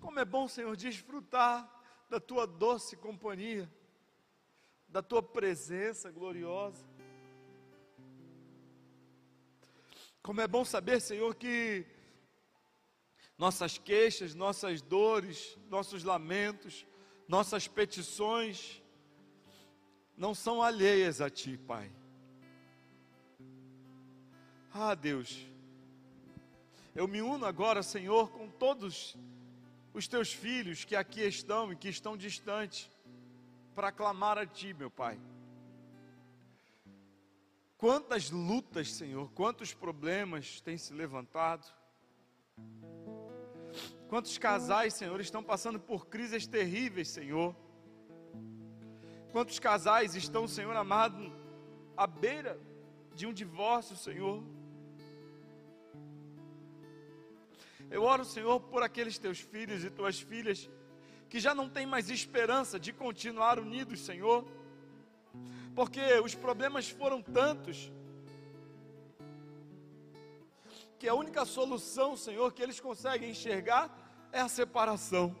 Como 0.00 0.18
é 0.18 0.24
bom, 0.24 0.46
Senhor, 0.48 0.76
desfrutar 0.76 1.70
da 2.10 2.20
Tua 2.20 2.46
doce 2.46 2.96
companhia, 2.96 3.72
da 4.88 5.02
Tua 5.02 5.22
presença 5.22 6.10
gloriosa. 6.10 6.91
Como 10.22 10.40
é 10.40 10.46
bom 10.46 10.64
saber, 10.64 11.00
Senhor, 11.00 11.34
que 11.34 11.84
nossas 13.36 13.76
queixas, 13.76 14.36
nossas 14.36 14.80
dores, 14.80 15.58
nossos 15.68 16.04
lamentos, 16.04 16.86
nossas 17.26 17.66
petições 17.66 18.80
não 20.16 20.32
são 20.32 20.62
alheias 20.62 21.20
a 21.20 21.28
Ti, 21.28 21.58
Pai. 21.58 21.90
Ah, 24.72 24.94
Deus, 24.94 25.44
eu 26.94 27.08
me 27.08 27.20
uno 27.20 27.44
agora, 27.44 27.82
Senhor, 27.82 28.30
com 28.30 28.48
todos 28.48 29.16
os 29.92 30.06
Teus 30.06 30.32
filhos 30.32 30.84
que 30.84 30.94
aqui 30.94 31.22
estão 31.22 31.72
e 31.72 31.76
que 31.76 31.88
estão 31.88 32.16
distantes, 32.16 32.88
para 33.74 33.90
clamar 33.90 34.38
a 34.38 34.46
Ti, 34.46 34.72
meu 34.72 34.90
Pai. 34.90 35.18
Quantas 37.82 38.30
lutas, 38.30 38.92
Senhor, 38.92 39.28
quantos 39.32 39.74
problemas 39.74 40.60
têm 40.60 40.78
se 40.78 40.94
levantado. 40.94 41.66
Quantos 44.08 44.38
casais, 44.38 44.94
Senhor, 44.94 45.20
estão 45.20 45.42
passando 45.42 45.80
por 45.80 46.06
crises 46.06 46.46
terríveis, 46.46 47.08
Senhor. 47.08 47.56
Quantos 49.32 49.58
casais 49.58 50.14
estão, 50.14 50.46
Senhor 50.46 50.76
amado, 50.76 51.32
à 51.96 52.06
beira 52.06 52.56
de 53.16 53.26
um 53.26 53.32
divórcio, 53.32 53.96
Senhor. 53.96 54.44
Eu 57.90 58.04
oro, 58.04 58.24
Senhor, 58.24 58.60
por 58.60 58.84
aqueles 58.84 59.18
teus 59.18 59.40
filhos 59.40 59.82
e 59.82 59.90
tuas 59.90 60.20
filhas 60.20 60.70
que 61.28 61.40
já 61.40 61.52
não 61.52 61.68
têm 61.68 61.84
mais 61.84 62.10
esperança 62.10 62.78
de 62.78 62.92
continuar 62.92 63.58
unidos, 63.58 64.04
Senhor 64.04 64.46
porque 65.74 66.00
os 66.20 66.34
problemas 66.34 66.88
foram 66.90 67.22
tantos 67.22 67.90
que 70.98 71.08
a 71.08 71.14
única 71.14 71.44
solução, 71.44 72.16
Senhor, 72.16 72.52
que 72.52 72.62
eles 72.62 72.78
conseguem 72.78 73.30
enxergar 73.30 73.90
é 74.30 74.40
a 74.40 74.48
separação. 74.48 75.34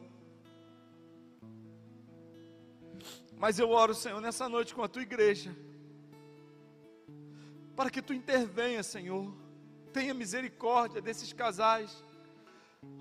Mas 3.36 3.58
eu 3.58 3.70
oro, 3.70 3.94
Senhor, 3.94 4.20
nessa 4.20 4.48
noite 4.48 4.74
com 4.74 4.82
a 4.82 4.88
tua 4.88 5.02
igreja, 5.02 5.54
para 7.76 7.90
que 7.90 8.02
tu 8.02 8.12
intervenha, 8.12 8.82
Senhor, 8.82 9.32
tenha 9.92 10.14
misericórdia 10.14 11.00
desses 11.00 11.32
casais. 11.32 12.02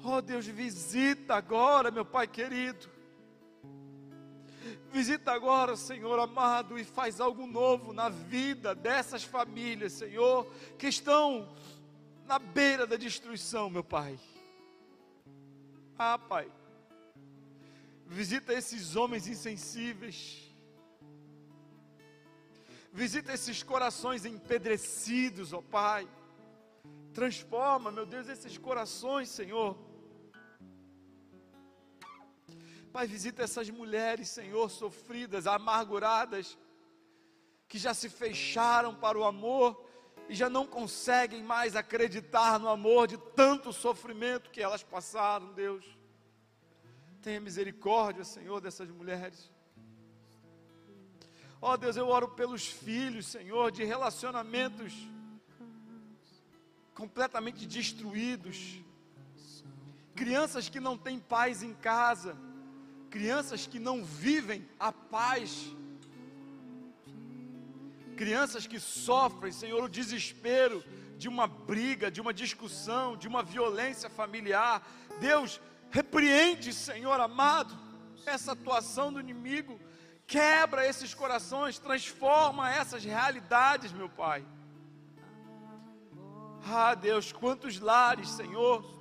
Oh 0.03 0.21
Deus, 0.21 0.45
visita 0.45 1.35
agora, 1.35 1.89
meu 1.91 2.05
Pai 2.05 2.27
querido 2.27 3.00
Visita 4.91 5.31
agora, 5.31 5.77
Senhor 5.77 6.19
amado, 6.19 6.77
e 6.77 6.83
faz 6.83 7.21
algo 7.21 7.47
novo 7.47 7.93
na 7.93 8.09
vida 8.09 8.75
dessas 8.75 9.23
famílias, 9.23 9.93
Senhor, 9.93 10.45
que 10.77 10.87
estão 10.87 11.47
na 12.25 12.37
beira 12.37 12.85
da 12.85 12.97
destruição, 12.97 13.69
meu 13.69 13.85
Pai. 13.85 14.19
Ah, 15.97 16.19
Pai, 16.19 16.51
visita 18.05 18.53
esses 18.53 18.97
homens 18.97 19.27
insensíveis, 19.27 20.51
visita 22.91 23.31
esses 23.31 23.63
corações 23.63 24.25
empedrecidos, 24.25 25.53
ó 25.53 25.61
Pai. 25.61 26.05
Transforma, 27.13 27.93
meu 27.93 28.05
Deus, 28.05 28.27
esses 28.27 28.57
corações, 28.57 29.29
Senhor 29.29 29.77
Pai, 32.91 33.07
visita 33.07 33.41
essas 33.41 33.69
mulheres, 33.69 34.27
Senhor, 34.27 34.69
sofridas, 34.69 35.47
amarguradas, 35.47 36.57
que 37.65 37.77
já 37.77 37.93
se 37.93 38.09
fecharam 38.09 38.93
para 38.93 39.17
o 39.17 39.23
amor 39.23 39.89
e 40.27 40.35
já 40.35 40.49
não 40.49 40.67
conseguem 40.67 41.41
mais 41.41 41.77
acreditar 41.77 42.59
no 42.59 42.67
amor 42.67 43.07
de 43.07 43.17
tanto 43.17 43.71
sofrimento 43.71 44.49
que 44.49 44.61
elas 44.61 44.83
passaram, 44.83 45.53
Deus. 45.53 45.85
Tenha 47.21 47.39
misericórdia, 47.39 48.25
Senhor, 48.25 48.59
dessas 48.59 48.89
mulheres. 48.89 49.49
Ó 51.61 51.73
oh, 51.73 51.77
Deus, 51.77 51.95
eu 51.95 52.07
oro 52.07 52.27
pelos 52.27 52.67
filhos, 52.67 53.27
Senhor, 53.27 53.71
de 53.71 53.85
relacionamentos 53.85 54.93
completamente 56.93 57.65
destruídos. 57.65 58.81
Crianças 60.13 60.67
que 60.67 60.79
não 60.79 60.97
têm 60.97 61.19
paz 61.19 61.63
em 61.63 61.73
casa, 61.73 62.35
crianças 63.11 63.67
que 63.67 63.77
não 63.77 64.03
vivem 64.03 64.67
a 64.79 64.91
paz 64.91 65.71
crianças 68.21 68.67
que 68.67 68.79
sofrem, 68.79 69.51
Senhor, 69.51 69.83
o 69.83 69.89
desespero 69.89 70.83
de 71.17 71.27
uma 71.27 71.47
briga, 71.47 72.11
de 72.11 72.21
uma 72.21 72.31
discussão, 72.31 73.17
de 73.17 73.27
uma 73.27 73.41
violência 73.41 74.11
familiar. 74.11 74.87
Deus, 75.19 75.59
repreende, 75.89 76.71
Senhor 76.71 77.19
amado, 77.19 77.75
essa 78.23 78.51
atuação 78.51 79.11
do 79.11 79.19
inimigo, 79.19 79.79
quebra 80.27 80.87
esses 80.87 81.15
corações, 81.15 81.79
transforma 81.79 82.71
essas 82.71 83.03
realidades, 83.03 83.91
meu 83.91 84.07
Pai. 84.07 84.45
Ah, 86.63 86.93
Deus, 86.93 87.31
quantos 87.31 87.79
lares, 87.79 88.29
Senhor, 88.29 89.00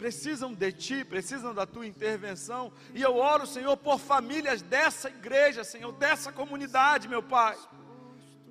precisam 0.00 0.54
de 0.54 0.72
Ti, 0.72 1.04
precisam 1.04 1.54
da 1.54 1.66
Tua 1.66 1.86
intervenção, 1.86 2.72
e 2.94 3.02
eu 3.02 3.16
oro, 3.16 3.46
Senhor, 3.46 3.76
por 3.76 3.98
famílias 3.98 4.62
dessa 4.62 5.10
igreja, 5.10 5.62
Senhor, 5.62 5.92
dessa 5.92 6.32
comunidade, 6.32 7.06
meu 7.06 7.22
Pai. 7.22 7.58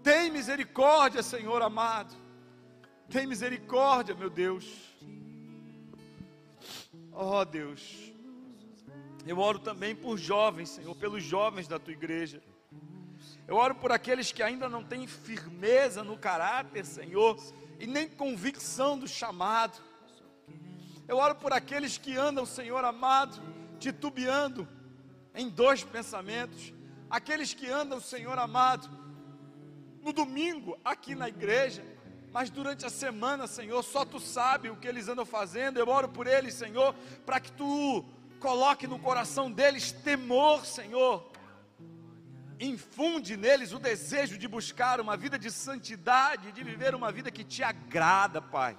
Tem 0.04 0.30
misericórdia, 0.30 1.24
Senhor 1.24 1.60
amado. 1.64 2.16
Tem 3.10 3.26
misericórdia, 3.26 4.14
meu 4.14 4.30
Deus. 4.30 4.64
Oh, 7.12 7.44
Deus. 7.44 8.14
Eu 9.26 9.40
oro 9.40 9.58
também 9.58 9.96
por 9.96 10.18
jovens, 10.20 10.70
Senhor, 10.70 10.96
pelos 10.96 11.24
jovens 11.24 11.68
da 11.68 11.80
tua 11.80 11.94
igreja. 11.94 12.44
Eu 13.48 13.56
oro 13.56 13.74
por 13.74 13.92
aqueles 13.92 14.32
que 14.32 14.44
ainda 14.44 14.70
não 14.70 14.84
têm 14.84 15.08
firmeza 15.08 16.04
no 16.04 16.16
caráter, 16.16 16.86
Senhor, 16.86 17.36
e 17.80 17.88
nem 17.88 18.08
convicção 18.08 19.00
do 19.00 19.08
chamado. 19.08 19.88
Eu 21.10 21.17
oro 21.17 21.34
por 21.34 21.52
aqueles 21.52 21.98
que 21.98 22.15
andam, 22.15 22.45
Senhor 22.45 22.86
amado, 22.86 23.41
titubeando 23.80 24.67
em 25.34 25.50
dois 25.50 25.84
pensamentos. 25.84 26.72
Aqueles 27.10 27.52
que 27.52 27.67
andam, 27.67 28.00
Senhor 28.00 28.38
amado, 28.38 28.88
no 30.04 30.13
domingo 30.13 30.78
aqui 30.86 31.15
na 31.15 31.28
igreja, 31.28 31.84
mas 32.32 32.52
durante 32.52 32.86
a 32.86 32.91
semana, 32.91 33.48
Senhor, 33.48 33.82
só 33.82 34.06
tu 34.06 34.19
sabe 34.19 34.69
o 34.69 34.76
que 34.76 34.88
eles 34.88 35.08
andam 35.08 35.26
fazendo. 35.26 35.80
Eu 35.80 35.89
oro 35.89 36.10
por 36.10 36.28
eles, 36.28 36.54
Senhor, 36.54 36.93
para 37.26 37.39
que 37.39 37.52
tu 37.54 38.06
coloque 38.39 38.86
no 38.86 39.00
coração 39.00 39.52
deles 39.52 39.91
temor, 39.91 40.63
Senhor. 40.63 41.32
Infunde 42.60 43.36
neles 43.36 43.74
o 43.74 43.80
desejo 43.80 44.38
de 44.38 44.48
buscar 44.48 45.02
uma 45.02 45.17
vida 45.17 45.39
de 45.39 45.50
santidade, 45.50 46.52
de 46.52 46.63
viver 46.63 46.93
uma 46.93 47.12
vida 47.12 47.32
que 47.32 47.43
te 47.43 47.63
agrada, 47.63 48.39
Pai. 48.39 48.78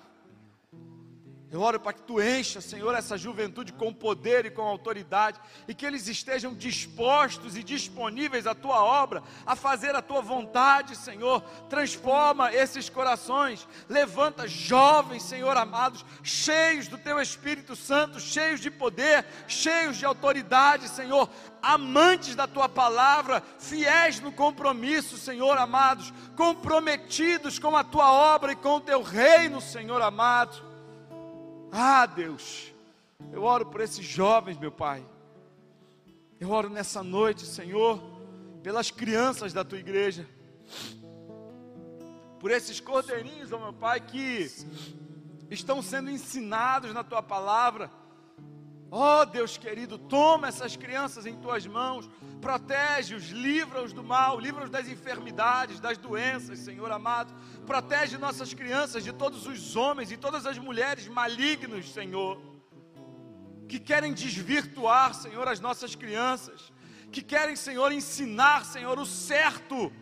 Eu 1.53 1.63
oro 1.63 1.81
para 1.81 1.93
que 1.93 2.03
tu 2.03 2.23
encha, 2.23 2.61
Senhor, 2.61 2.95
essa 2.95 3.19
juventude 3.19 3.73
com 3.73 3.93
poder 3.93 4.47
e 4.47 4.51
com 4.53 4.63
autoridade, 4.63 5.41
e 5.67 5.75
que 5.75 5.85
eles 5.85 6.07
estejam 6.07 6.55
dispostos 6.55 7.57
e 7.57 7.65
disponíveis 7.65 8.47
à 8.47 8.55
tua 8.55 8.85
obra, 8.85 9.21
a 9.45 9.57
fazer 9.57 9.97
a 9.97 10.01
tua 10.01 10.21
vontade, 10.21 10.95
Senhor. 10.95 11.43
Transforma 11.69 12.55
esses 12.55 12.89
corações, 12.89 13.67
levanta 13.89 14.47
jovens, 14.47 15.25
Senhor 15.25 15.57
amados, 15.57 16.05
cheios 16.23 16.87
do 16.87 16.97
teu 16.97 17.21
Espírito 17.21 17.75
Santo, 17.75 18.21
cheios 18.21 18.61
de 18.61 18.71
poder, 18.71 19.27
cheios 19.49 19.97
de 19.97 20.07
autoridade, 20.07 20.89
Senhor, 20.89 21.29
amantes 21.61 22.37
da 22.37 22.47
tua 22.47 22.69
palavra, 22.69 23.43
fiéis 23.59 24.21
no 24.21 24.31
compromisso, 24.31 25.19
Senhor 25.19 25.59
amados, 25.59 26.13
comprometidos 26.37 27.59
com 27.59 27.77
a 27.77 27.83
tua 27.83 28.13
obra 28.13 28.53
e 28.53 28.57
com 28.57 28.77
o 28.77 28.81
teu 28.81 29.03
reino, 29.03 29.61
Senhor 29.61 30.01
amado. 30.01 30.70
Ah, 31.73 32.05
Deus, 32.07 32.73
eu 33.33 33.45
oro 33.45 33.67
por 33.67 33.81
esses 33.81 34.05
jovens, 34.05 34.59
meu 34.59 34.73
Pai. 34.73 35.05
Eu 36.39 36.51
oro 36.51 36.69
nessa 36.69 37.03
noite, 37.03 37.47
Senhor, 37.47 38.03
pelas 38.63 38.91
crianças 38.91 39.53
da 39.53 39.65
tua 39.65 39.79
igreja, 39.79 40.27
por 42.39 42.51
esses 42.51 42.81
cordeirinhos, 42.81 43.53
ó 43.53 43.59
meu 43.59 43.73
Pai, 43.73 44.01
que 44.01 44.51
estão 45.51 45.83
sendo 45.83 46.11
ensinados 46.11 46.93
na 46.93 47.05
tua 47.05 47.23
palavra 47.23 47.91
Ó 48.93 49.23
oh, 49.23 49.25
Deus 49.25 49.57
querido, 49.57 49.97
toma 49.97 50.49
essas 50.49 50.75
crianças 50.75 51.25
em 51.25 51.37
tuas 51.37 51.65
mãos, 51.65 52.11
protege-os, 52.41 53.29
livra-os 53.29 53.93
do 53.93 54.03
mal, 54.03 54.41
livra-os 54.41 54.69
das 54.69 54.89
enfermidades, 54.89 55.79
das 55.79 55.97
doenças, 55.97 56.59
Senhor 56.59 56.91
amado. 56.91 57.33
Protege 57.65 58.19
nossas 58.19 58.53
crianças 58.53 59.05
de 59.05 59.13
todos 59.13 59.47
os 59.47 59.77
homens 59.77 60.11
e 60.11 60.17
todas 60.17 60.45
as 60.45 60.59
mulheres 60.59 61.07
malignos, 61.07 61.93
Senhor, 61.93 62.43
que 63.69 63.79
querem 63.79 64.13
desvirtuar, 64.13 65.15
Senhor, 65.15 65.47
as 65.47 65.61
nossas 65.61 65.95
crianças, 65.95 66.73
que 67.13 67.23
querem, 67.23 67.55
Senhor, 67.55 67.93
ensinar, 67.93 68.65
Senhor, 68.65 68.99
o 68.99 69.07
certo 69.07 69.93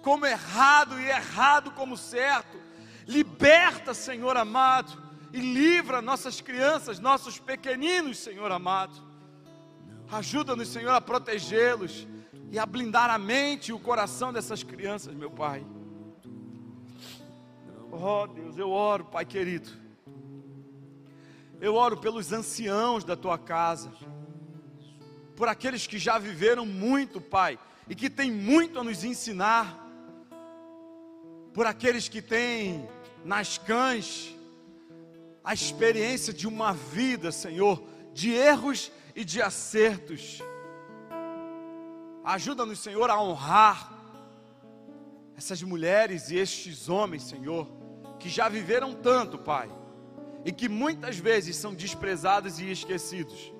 como 0.00 0.24
errado 0.24 1.00
e 1.00 1.06
errado 1.06 1.72
como 1.72 1.96
certo. 1.96 2.56
Liberta, 3.04 3.92
Senhor 3.92 4.36
amado 4.36 5.05
e 5.36 5.40
livra 5.40 6.00
nossas 6.00 6.40
crianças, 6.40 6.98
nossos 6.98 7.38
pequeninos, 7.38 8.18
Senhor 8.18 8.50
amado. 8.50 8.94
Ajuda-nos, 10.10 10.68
Senhor, 10.68 10.92
a 10.92 11.00
protegê-los 11.00 12.08
e 12.50 12.58
a 12.58 12.64
blindar 12.64 13.10
a 13.10 13.18
mente 13.18 13.68
e 13.68 13.72
o 13.74 13.78
coração 13.78 14.32
dessas 14.32 14.62
crianças, 14.62 15.14
meu 15.14 15.30
Pai. 15.30 15.62
Oh 17.92 18.26
Deus, 18.26 18.56
eu 18.56 18.70
oro, 18.70 19.04
Pai 19.04 19.26
querido. 19.26 19.68
Eu 21.60 21.74
oro 21.74 21.98
pelos 21.98 22.32
anciãos 22.32 23.04
da 23.04 23.14
tua 23.14 23.36
casa, 23.36 23.92
por 25.36 25.48
aqueles 25.48 25.86
que 25.86 25.98
já 25.98 26.18
viveram 26.18 26.64
muito, 26.64 27.20
Pai, 27.20 27.58
e 27.86 27.94
que 27.94 28.08
têm 28.08 28.30
muito 28.32 28.78
a 28.80 28.84
nos 28.84 29.04
ensinar, 29.04 29.86
por 31.52 31.66
aqueles 31.66 32.08
que 32.08 32.22
têm 32.22 32.88
nas 33.22 33.58
cães 33.58 34.35
a 35.46 35.54
experiência 35.54 36.32
de 36.32 36.48
uma 36.48 36.72
vida, 36.72 37.30
Senhor, 37.30 37.80
de 38.12 38.32
erros 38.32 38.90
e 39.14 39.24
de 39.24 39.40
acertos. 39.40 40.42
Ajuda-nos, 42.24 42.80
Senhor, 42.80 43.08
a 43.08 43.22
honrar 43.22 43.92
essas 45.36 45.62
mulheres 45.62 46.30
e 46.30 46.36
estes 46.36 46.88
homens, 46.88 47.22
Senhor, 47.22 47.68
que 48.18 48.28
já 48.28 48.48
viveram 48.48 48.92
tanto, 48.92 49.38
Pai, 49.38 49.70
e 50.44 50.50
que 50.50 50.68
muitas 50.68 51.16
vezes 51.16 51.54
são 51.54 51.72
desprezados 51.72 52.58
e 52.58 52.68
esquecidos. 52.68 53.52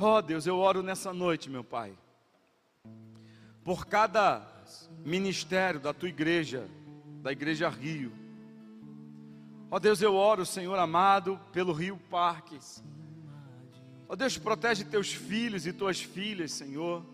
Oh 0.00 0.22
Deus, 0.22 0.46
eu 0.46 0.56
oro 0.56 0.82
nessa 0.82 1.12
noite, 1.12 1.50
meu 1.50 1.62
Pai, 1.62 1.92
por 3.62 3.84
cada 3.84 4.40
ministério 5.04 5.78
da 5.78 5.92
tua 5.92 6.08
igreja, 6.08 6.66
da 7.22 7.30
Igreja 7.30 7.68
Rio, 7.68 8.23
Ó 9.74 9.80
Deus, 9.80 10.00
eu 10.00 10.14
oro, 10.14 10.46
Senhor 10.46 10.78
amado, 10.78 11.36
pelo 11.50 11.72
Rio 11.72 11.96
Parques. 12.08 12.80
Ó 14.08 14.14
Deus, 14.14 14.38
protege 14.38 14.84
teus 14.84 15.12
filhos 15.12 15.66
e 15.66 15.72
tuas 15.72 16.00
filhas, 16.00 16.52
Senhor. 16.52 17.04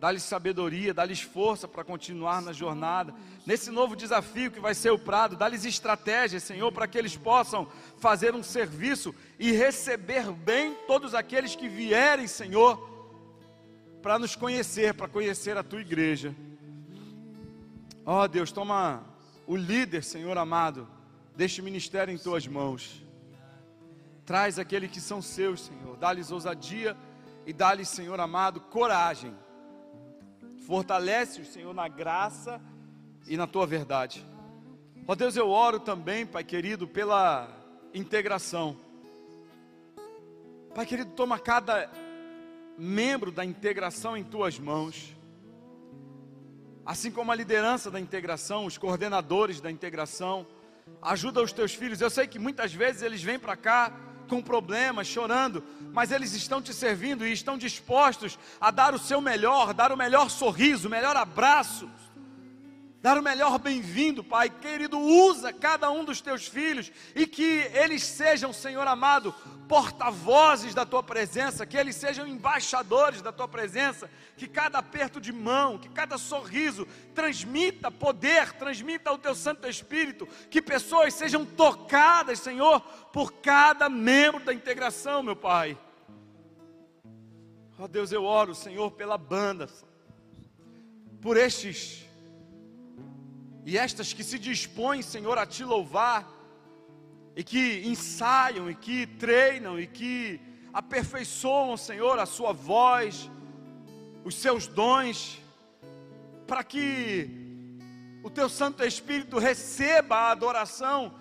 Dá-lhes 0.00 0.24
sabedoria, 0.24 0.92
dá-lhes 0.92 1.20
força 1.20 1.68
para 1.68 1.84
continuar 1.84 2.42
na 2.42 2.52
jornada. 2.52 3.14
Nesse 3.46 3.70
novo 3.70 3.94
desafio 3.94 4.50
que 4.50 4.58
vai 4.58 4.74
ser 4.74 4.90
o 4.90 4.98
Prado, 4.98 5.36
dá-lhes 5.36 5.64
estratégia, 5.64 6.40
Senhor, 6.40 6.72
para 6.72 6.88
que 6.88 6.98
eles 6.98 7.16
possam 7.16 7.68
fazer 7.96 8.34
um 8.34 8.42
serviço 8.42 9.14
e 9.38 9.52
receber 9.52 10.32
bem 10.32 10.74
todos 10.88 11.14
aqueles 11.14 11.54
que 11.54 11.68
vierem, 11.68 12.26
Senhor, 12.26 12.76
para 14.02 14.18
nos 14.18 14.34
conhecer, 14.34 14.94
para 14.94 15.06
conhecer 15.06 15.56
a 15.56 15.62
tua 15.62 15.80
igreja. 15.80 16.34
Ó 18.04 18.26
Deus, 18.26 18.50
toma 18.50 19.04
o 19.46 19.54
líder, 19.54 20.02
Senhor 20.02 20.36
amado 20.36 20.88
deste 21.36 21.62
ministério 21.62 22.12
em 22.12 22.18
tuas 22.18 22.46
mãos. 22.46 23.02
Traz 24.24 24.58
aqueles 24.58 24.90
que 24.90 25.00
são 25.00 25.20
seus, 25.20 25.62
Senhor. 25.62 25.96
Dá-lhes 25.96 26.30
ousadia 26.30 26.96
e 27.46 27.52
dá-lhes, 27.52 27.88
Senhor 27.88 28.18
amado, 28.20 28.60
coragem. 28.60 29.34
Fortalece-os, 30.66 31.48
Senhor, 31.48 31.74
na 31.74 31.88
graça 31.88 32.60
e 33.26 33.36
na 33.36 33.46
tua 33.46 33.66
verdade. 33.66 34.24
Ó 35.06 35.14
Deus, 35.14 35.34
eu 35.36 35.50
oro 35.50 35.80
também, 35.80 36.24
Pai 36.24 36.44
querido, 36.44 36.86
pela 36.86 37.48
integração. 37.92 38.76
Pai 40.74 40.86
querido, 40.86 41.10
toma 41.10 41.38
cada 41.38 41.90
membro 42.78 43.32
da 43.32 43.44
integração 43.44 44.16
em 44.16 44.24
tuas 44.24 44.58
mãos. 44.58 45.14
assim 46.84 47.10
como 47.10 47.30
a 47.30 47.34
liderança 47.34 47.90
da 47.90 48.00
integração, 48.00 48.66
os 48.66 48.76
coordenadores 48.76 49.60
da 49.60 49.70
integração. 49.70 50.46
Ajuda 51.00 51.42
os 51.42 51.52
teus 51.52 51.74
filhos. 51.74 52.00
Eu 52.00 52.10
sei 52.10 52.26
que 52.26 52.38
muitas 52.38 52.72
vezes 52.72 53.02
eles 53.02 53.22
vêm 53.22 53.38
para 53.38 53.56
cá 53.56 53.92
com 54.28 54.40
problemas, 54.42 55.06
chorando, 55.06 55.62
mas 55.92 56.10
eles 56.10 56.32
estão 56.32 56.62
te 56.62 56.72
servindo 56.72 57.26
e 57.26 57.32
estão 57.32 57.58
dispostos 57.58 58.38
a 58.60 58.70
dar 58.70 58.94
o 58.94 58.98
seu 58.98 59.20
melhor, 59.20 59.74
dar 59.74 59.92
o 59.92 59.96
melhor 59.96 60.30
sorriso, 60.30 60.88
o 60.88 60.90
melhor 60.90 61.16
abraço, 61.16 61.88
dar 63.02 63.18
o 63.18 63.22
melhor 63.22 63.58
bem-vindo, 63.58 64.22
Pai. 64.22 64.48
Querido, 64.48 64.98
usa 64.98 65.52
cada 65.52 65.90
um 65.90 66.04
dos 66.04 66.20
teus 66.20 66.46
filhos 66.46 66.90
e 67.14 67.26
que 67.26 67.68
eles 67.74 68.04
sejam, 68.04 68.52
Senhor 68.52 68.86
amado, 68.86 69.34
porta-vozes 69.68 70.74
da 70.74 70.84
tua 70.84 71.02
presença, 71.02 71.66
que 71.66 71.76
eles 71.76 71.96
sejam 71.96 72.26
embaixadores 72.26 73.22
da 73.22 73.32
tua 73.32 73.48
presença, 73.48 74.10
que 74.36 74.46
cada 74.46 74.78
aperto 74.78 75.20
de 75.20 75.32
mão, 75.32 75.78
que 75.78 75.88
cada 75.88 76.18
sorriso 76.18 76.86
transmita 77.14 77.90
poder, 77.90 78.52
transmita 78.52 79.12
o 79.12 79.18
teu 79.18 79.34
Santo 79.34 79.68
Espírito, 79.68 80.26
que 80.50 80.60
pessoas 80.60 81.14
sejam 81.14 81.44
tocadas, 81.44 82.38
Senhor, 82.38 82.80
por 83.12 83.32
cada 83.34 83.88
membro 83.88 84.44
da 84.44 84.52
integração, 84.52 85.22
meu 85.22 85.36
Pai. 85.36 85.78
Ó 87.78 87.84
oh, 87.84 87.88
Deus, 87.88 88.12
eu 88.12 88.24
oro, 88.24 88.54
Senhor, 88.54 88.90
pela 88.92 89.18
banda, 89.18 89.68
por 91.20 91.36
estes 91.36 92.06
e 93.64 93.78
estas 93.78 94.12
que 94.12 94.24
se 94.24 94.38
dispõem, 94.38 95.02
Senhor, 95.02 95.38
a 95.38 95.46
te 95.46 95.64
louvar 95.64 96.41
e 97.34 97.42
que 97.42 97.82
ensaiam, 97.86 98.70
e 98.70 98.74
que 98.74 99.06
treinam, 99.06 99.78
e 99.78 99.86
que 99.86 100.40
aperfeiçoam, 100.72 101.76
Senhor, 101.76 102.18
a 102.18 102.26
sua 102.26 102.52
voz, 102.52 103.30
os 104.24 104.34
seus 104.34 104.66
dons, 104.66 105.40
para 106.46 106.62
que 106.62 107.30
o 108.22 108.30
teu 108.30 108.48
Santo 108.48 108.84
Espírito 108.84 109.38
receba 109.38 110.16
a 110.16 110.30
adoração 110.30 111.14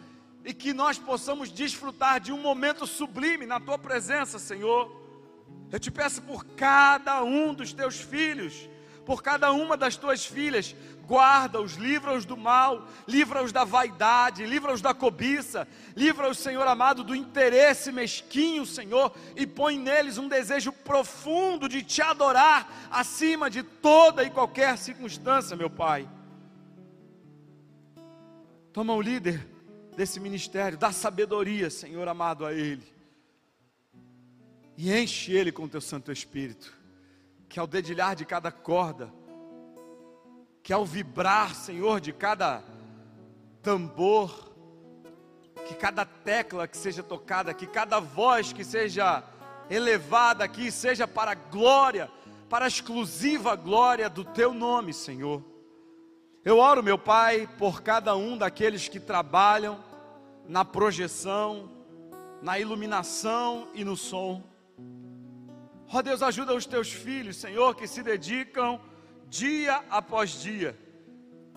e 0.43 0.53
que 0.53 0.73
nós 0.73 0.97
possamos 0.97 1.51
desfrutar 1.51 2.19
de 2.19 2.31
um 2.31 2.37
momento 2.37 2.85
sublime 2.85 3.45
na 3.45 3.59
tua 3.59 3.77
presença, 3.77 4.39
Senhor. 4.39 4.99
Eu 5.71 5.79
te 5.79 5.89
peço 5.89 6.21
por 6.23 6.45
cada 6.45 7.23
um 7.23 7.53
dos 7.53 7.73
teus 7.73 7.99
filhos, 7.99 8.69
por 9.05 9.21
cada 9.23 9.51
uma 9.51 9.75
das 9.75 9.95
tuas 9.95 10.25
filhas, 10.25 10.75
guarda-os, 11.07 11.73
livra-os 11.73 12.23
do 12.23 12.37
mal, 12.37 12.87
livra-os 13.07 13.51
da 13.51 13.63
vaidade, 13.63 14.45
livra-os 14.45 14.81
da 14.81 14.93
cobiça, 14.93 15.67
livra-os, 15.95 16.37
Senhor 16.37 16.65
amado, 16.65 17.03
do 17.03 17.13
interesse 17.13 17.91
mesquinho, 17.91 18.65
Senhor, 18.65 19.13
e 19.35 19.45
põe 19.45 19.77
neles 19.77 20.17
um 20.17 20.27
desejo 20.27 20.71
profundo 20.71 21.67
de 21.67 21.83
te 21.83 22.01
adorar 22.01 22.89
acima 22.89 23.49
de 23.49 23.63
toda 23.63 24.23
e 24.23 24.29
qualquer 24.29 24.77
circunstância, 24.77 25.57
meu 25.57 25.69
Pai. 25.69 26.07
Toma 28.71 28.93
o 28.93 29.01
líder 29.01 29.45
desse 29.97 30.19
ministério, 30.19 30.77
dá 30.77 30.91
sabedoria, 30.93 31.69
Senhor 31.69 32.07
amado, 32.07 32.45
a 32.45 32.53
ele, 32.53 32.87
e 34.77 34.93
enche 34.93 35.33
ele 35.33 35.51
com 35.51 35.67
teu 35.67 35.81
Santo 35.81 36.09
Espírito, 36.09 36.73
que 37.51 37.59
ao 37.59 37.67
dedilhar 37.67 38.15
de 38.15 38.23
cada 38.23 38.49
corda, 38.49 39.13
que 40.63 40.71
ao 40.71 40.85
vibrar, 40.85 41.53
Senhor, 41.53 41.99
de 41.99 42.13
cada 42.13 42.63
tambor, 43.61 44.53
que 45.67 45.75
cada 45.75 46.05
tecla 46.05 46.65
que 46.65 46.77
seja 46.77 47.03
tocada, 47.03 47.53
que 47.53 47.67
cada 47.67 47.99
voz 47.99 48.53
que 48.53 48.63
seja 48.63 49.21
elevada 49.69 50.45
aqui 50.45 50.71
seja 50.71 51.05
para 51.05 51.31
a 51.31 51.35
glória, 51.35 52.09
para 52.49 52.63
a 52.63 52.67
exclusiva 52.69 53.53
glória 53.57 54.09
do 54.09 54.23
teu 54.23 54.53
nome, 54.53 54.93
Senhor. 54.93 55.43
Eu 56.45 56.57
oro, 56.57 56.81
meu 56.81 56.97
Pai, 56.97 57.49
por 57.59 57.81
cada 57.81 58.15
um 58.15 58.37
daqueles 58.37 58.87
que 58.87 58.99
trabalham 58.99 59.77
na 60.47 60.63
projeção, 60.63 61.69
na 62.41 62.57
iluminação 62.57 63.67
e 63.73 63.83
no 63.83 63.97
som. 63.97 64.50
Ó 65.93 65.97
oh, 65.97 66.01
Deus, 66.01 66.23
ajuda 66.23 66.53
os 66.53 66.65
teus 66.65 66.89
filhos, 66.89 67.35
Senhor, 67.35 67.75
que 67.75 67.85
se 67.85 68.01
dedicam 68.01 68.79
dia 69.27 69.83
após 69.89 70.29
dia, 70.41 70.79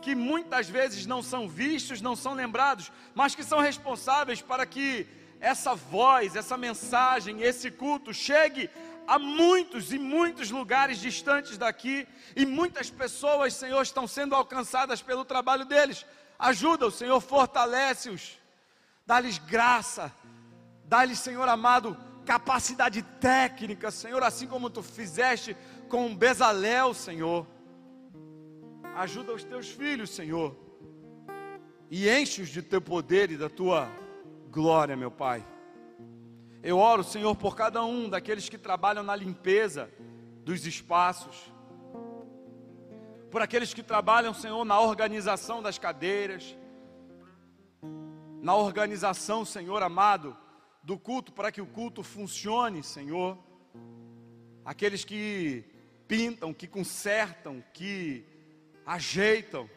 que 0.02 0.12
muitas 0.12 0.68
vezes 0.68 1.06
não 1.06 1.22
são 1.22 1.48
vistos, 1.48 2.00
não 2.00 2.16
são 2.16 2.34
lembrados, 2.34 2.90
mas 3.14 3.36
que 3.36 3.44
são 3.44 3.60
responsáveis 3.60 4.42
para 4.42 4.66
que 4.66 5.06
essa 5.38 5.76
voz, 5.76 6.34
essa 6.34 6.56
mensagem, 6.56 7.42
esse 7.42 7.70
culto 7.70 8.12
chegue 8.12 8.68
a 9.06 9.20
muitos 9.20 9.92
e 9.92 10.00
muitos 10.00 10.50
lugares 10.50 10.98
distantes 10.98 11.56
daqui, 11.56 12.04
e 12.34 12.44
muitas 12.44 12.90
pessoas, 12.90 13.54
Senhor, 13.54 13.82
estão 13.82 14.04
sendo 14.08 14.34
alcançadas 14.34 15.00
pelo 15.00 15.24
trabalho 15.24 15.64
deles. 15.64 16.04
Ajuda 16.36 16.88
o 16.88 16.90
Senhor, 16.90 17.20
fortalece-os, 17.20 18.36
dá-lhes 19.06 19.38
graça, 19.38 20.12
dá-lhes, 20.86 21.20
Senhor 21.20 21.48
amado, 21.48 21.96
capacidade 22.24 23.02
técnica, 23.20 23.90
Senhor, 23.90 24.22
assim 24.22 24.46
como 24.46 24.70
tu 24.70 24.82
fizeste 24.82 25.56
com 25.88 26.14
Bezalel, 26.14 26.94
Senhor. 26.94 27.46
Ajuda 28.96 29.32
os 29.32 29.44
teus 29.44 29.68
filhos, 29.68 30.10
Senhor. 30.10 30.56
E 31.90 32.08
enche-os 32.08 32.48
de 32.48 32.62
teu 32.62 32.80
poder 32.80 33.30
e 33.30 33.36
da 33.36 33.48
tua 33.48 33.88
glória, 34.50 34.96
meu 34.96 35.10
Pai. 35.10 35.44
Eu 36.62 36.78
oro, 36.78 37.04
Senhor, 37.04 37.34
por 37.36 37.54
cada 37.54 37.84
um 37.84 38.08
daqueles 38.08 38.48
que 38.48 38.56
trabalham 38.56 39.02
na 39.02 39.14
limpeza 39.14 39.90
dos 40.44 40.66
espaços. 40.66 41.52
Por 43.30 43.42
aqueles 43.42 43.74
que 43.74 43.82
trabalham, 43.82 44.32
Senhor, 44.32 44.64
na 44.64 44.80
organização 44.80 45.62
das 45.62 45.78
cadeiras. 45.78 46.56
Na 48.40 48.54
organização, 48.54 49.44
Senhor 49.44 49.82
amado, 49.82 50.36
do 50.84 50.98
culto, 50.98 51.32
para 51.32 51.50
que 51.50 51.62
o 51.62 51.66
culto 51.66 52.02
funcione, 52.02 52.82
Senhor. 52.82 53.38
Aqueles 54.64 55.04
que 55.04 55.64
pintam, 56.06 56.52
que 56.52 56.68
consertam, 56.68 57.64
que 57.72 58.24
ajeitam. 58.84 59.68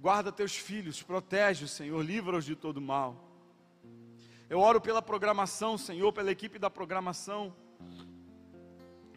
Guarda 0.00 0.32
teus 0.32 0.56
filhos, 0.56 1.02
protege, 1.02 1.68
Senhor, 1.68 2.02
livra-os 2.02 2.44
de 2.44 2.56
todo 2.56 2.80
mal. 2.80 3.30
Eu 4.48 4.58
oro 4.58 4.80
pela 4.80 5.02
programação, 5.02 5.76
Senhor, 5.76 6.10
pela 6.12 6.30
equipe 6.30 6.58
da 6.58 6.70
programação. 6.70 7.54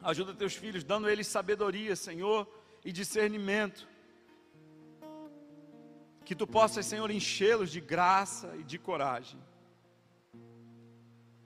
Ajuda 0.02 0.34
teus 0.34 0.56
filhos, 0.56 0.84
dando 0.84 1.10
eles 1.10 1.26
sabedoria, 1.26 1.96
Senhor, 1.96 2.48
e 2.84 2.92
discernimento. 2.92 3.88
Que 6.24 6.36
tu 6.36 6.46
possas, 6.46 6.86
Senhor, 6.86 7.10
enchê-los 7.10 7.72
de 7.72 7.80
graça 7.80 8.56
e 8.58 8.64
de 8.64 8.78
coragem. 8.78 9.40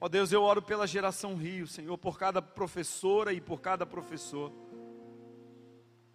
Ó 0.00 0.08
Deus, 0.08 0.32
eu 0.32 0.42
oro 0.42 0.62
pela 0.62 0.86
geração 0.86 1.36
Rio, 1.36 1.66
Senhor, 1.66 1.96
por 1.98 2.18
cada 2.18 2.40
professora 2.40 3.32
e 3.32 3.40
por 3.40 3.60
cada 3.60 3.84
professor 3.84 4.50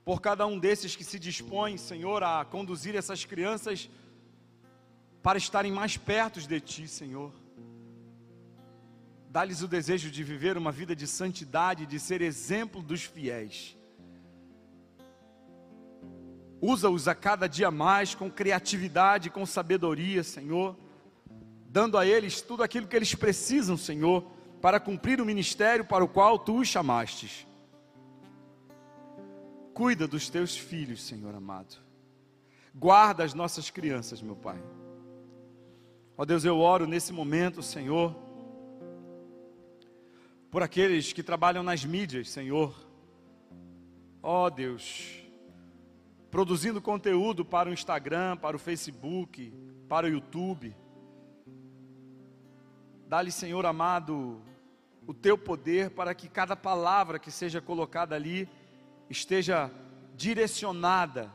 por 0.05 0.21
cada 0.21 0.45
um 0.45 0.59
desses 0.59 0.95
que 0.95 1.03
se 1.03 1.17
dispõe, 1.17 1.77
Senhor, 1.77 2.23
a 2.23 2.45
conduzir 2.45 2.95
essas 2.95 3.25
crianças 3.25 3.89
para 5.23 5.39
estarem 5.39 5.71
mais 5.71 5.97
perto 5.97 6.39
de 6.39 6.59
Ti, 6.59 6.87
Senhor. 6.87 7.33
Dá-lhes 9.31 9.63
o 9.63 9.67
desejo 9.67 10.11
de 10.11 10.23
viver 10.23 10.57
uma 10.57 10.71
vida 10.71 10.95
de 10.95 11.07
santidade, 11.07 11.87
de 11.87 11.99
ser 11.99 12.21
exemplo 12.21 12.83
dos 12.83 13.03
fiéis. 13.03 13.75
Usa-os 16.61 17.07
a 17.07 17.15
cada 17.15 17.47
dia 17.47 17.71
mais 17.71 18.13
com 18.13 18.29
criatividade, 18.29 19.31
com 19.31 19.43
sabedoria, 19.43 20.23
Senhor, 20.23 20.77
dando 21.75 21.97
a 21.97 22.05
eles 22.05 22.41
tudo 22.41 22.63
aquilo 22.63 22.87
que 22.87 22.95
eles 22.95 23.13
precisam, 23.13 23.75
Senhor, 23.75 24.23
para 24.61 24.79
cumprir 24.79 25.19
o 25.19 25.25
ministério 25.25 25.83
para 25.83 26.05
o 26.05 26.07
qual 26.07 26.39
tu 26.39 26.59
os 26.59 26.69
chamastes. 26.69 27.45
Cuida 29.73 30.07
dos 30.07 30.29
teus 30.29 30.55
filhos, 30.55 31.03
Senhor 31.03 31.35
amado. 31.35 31.75
Guarda 32.73 33.25
as 33.25 33.33
nossas 33.33 33.69
crianças, 33.69 34.21
meu 34.21 34.37
Pai. 34.37 34.57
Ó 36.17 36.23
Deus, 36.23 36.45
eu 36.45 36.57
oro 36.59 36.87
nesse 36.87 37.11
momento, 37.11 37.61
Senhor, 37.61 38.15
por 40.49 40.63
aqueles 40.63 41.11
que 41.11 41.21
trabalham 41.21 41.61
nas 41.61 41.83
mídias, 41.83 42.29
Senhor. 42.29 42.73
Ó 44.23 44.49
Deus, 44.49 45.21
produzindo 46.31 46.81
conteúdo 46.81 47.43
para 47.43 47.69
o 47.69 47.73
Instagram, 47.73 48.37
para 48.37 48.55
o 48.55 48.59
Facebook, 48.59 49.53
para 49.89 50.07
o 50.07 50.09
YouTube. 50.09 50.73
Dá-lhe, 53.07 53.31
Senhor 53.31 53.63
amado, 53.67 54.41
o 55.05 55.13
teu 55.13 55.37
poder 55.37 55.91
para 55.91 56.15
que 56.15 56.27
cada 56.27 56.55
palavra 56.55 57.19
que 57.19 57.29
seja 57.29 57.61
colocada 57.61 58.15
ali 58.15 58.49
esteja 59.07 59.69
direcionada, 60.15 61.31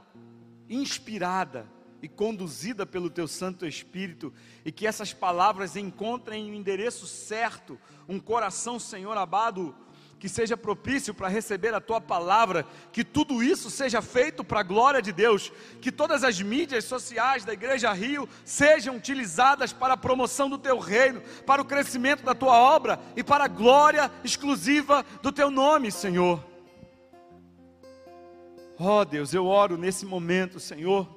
inspirada 0.68 1.68
e 2.02 2.08
conduzida 2.08 2.84
pelo 2.84 3.08
teu 3.08 3.28
Santo 3.28 3.64
Espírito, 3.64 4.32
e 4.64 4.72
que 4.72 4.84
essas 4.84 5.12
palavras 5.12 5.76
encontrem 5.76 6.50
o 6.50 6.52
um 6.52 6.54
endereço 6.54 7.06
certo, 7.06 7.78
um 8.08 8.18
coração, 8.18 8.80
Senhor 8.80 9.16
amado, 9.16 9.72
que 10.20 10.28
seja 10.28 10.54
propício 10.54 11.14
para 11.14 11.28
receber 11.28 11.72
a 11.72 11.80
tua 11.80 11.98
palavra, 11.98 12.66
que 12.92 13.02
tudo 13.02 13.42
isso 13.42 13.70
seja 13.70 14.02
feito 14.02 14.44
para 14.44 14.60
a 14.60 14.62
glória 14.62 15.00
de 15.00 15.12
Deus, 15.12 15.50
que 15.80 15.90
todas 15.90 16.22
as 16.22 16.42
mídias 16.42 16.84
sociais 16.84 17.42
da 17.42 17.54
Igreja 17.54 17.90
Rio 17.94 18.28
sejam 18.44 18.96
utilizadas 18.96 19.72
para 19.72 19.94
a 19.94 19.96
promoção 19.96 20.50
do 20.50 20.58
teu 20.58 20.78
reino, 20.78 21.22
para 21.46 21.62
o 21.62 21.64
crescimento 21.64 22.22
da 22.22 22.34
tua 22.34 22.54
obra 22.54 23.00
e 23.16 23.24
para 23.24 23.44
a 23.44 23.48
glória 23.48 24.12
exclusiva 24.22 25.06
do 25.22 25.32
teu 25.32 25.50
nome, 25.50 25.90
Senhor. 25.90 26.44
Oh, 28.78 29.02
Deus, 29.06 29.32
eu 29.32 29.46
oro 29.46 29.78
nesse 29.78 30.04
momento, 30.04 30.60
Senhor, 30.60 31.08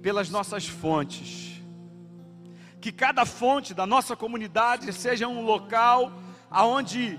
pelas 0.00 0.30
nossas 0.30 0.64
fontes. 0.64 1.60
Que 2.80 2.92
cada 2.92 3.26
fonte 3.26 3.74
da 3.74 3.84
nossa 3.84 4.14
comunidade 4.14 4.92
seja 4.92 5.26
um 5.26 5.44
local 5.44 6.12
aonde 6.48 7.18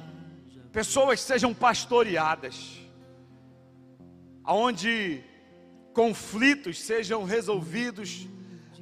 pessoas 0.72 1.22
sejam 1.22 1.54
pastoreadas, 1.54 2.82
aonde 4.44 5.24
conflitos 5.94 6.80
sejam 6.80 7.24
resolvidos, 7.24 8.28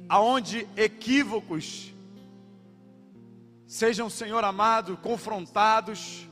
aonde 0.08 0.68
equívocos 0.76 1.92
sejam, 3.66 4.08
Senhor 4.08 4.44
amado, 4.44 4.96
confrontados, 4.98 6.26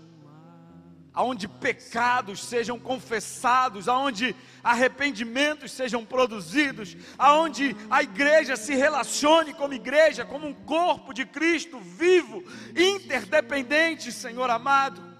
aonde 1.12 1.48
pecados 1.48 2.44
sejam 2.44 2.78
confessados, 2.78 3.88
aonde 3.88 4.34
arrependimentos 4.62 5.72
sejam 5.72 6.04
produzidos, 6.04 6.96
aonde 7.18 7.74
a 7.90 8.02
igreja 8.02 8.56
se 8.56 8.74
relacione 8.74 9.54
como 9.54 9.74
igreja, 9.74 10.24
como 10.24 10.46
um 10.46 10.54
corpo 10.54 11.12
de 11.12 11.24
Cristo 11.24 11.80
vivo, 11.80 12.44
interdependente, 12.76 14.12
Senhor 14.12 14.50
amado 14.50 15.13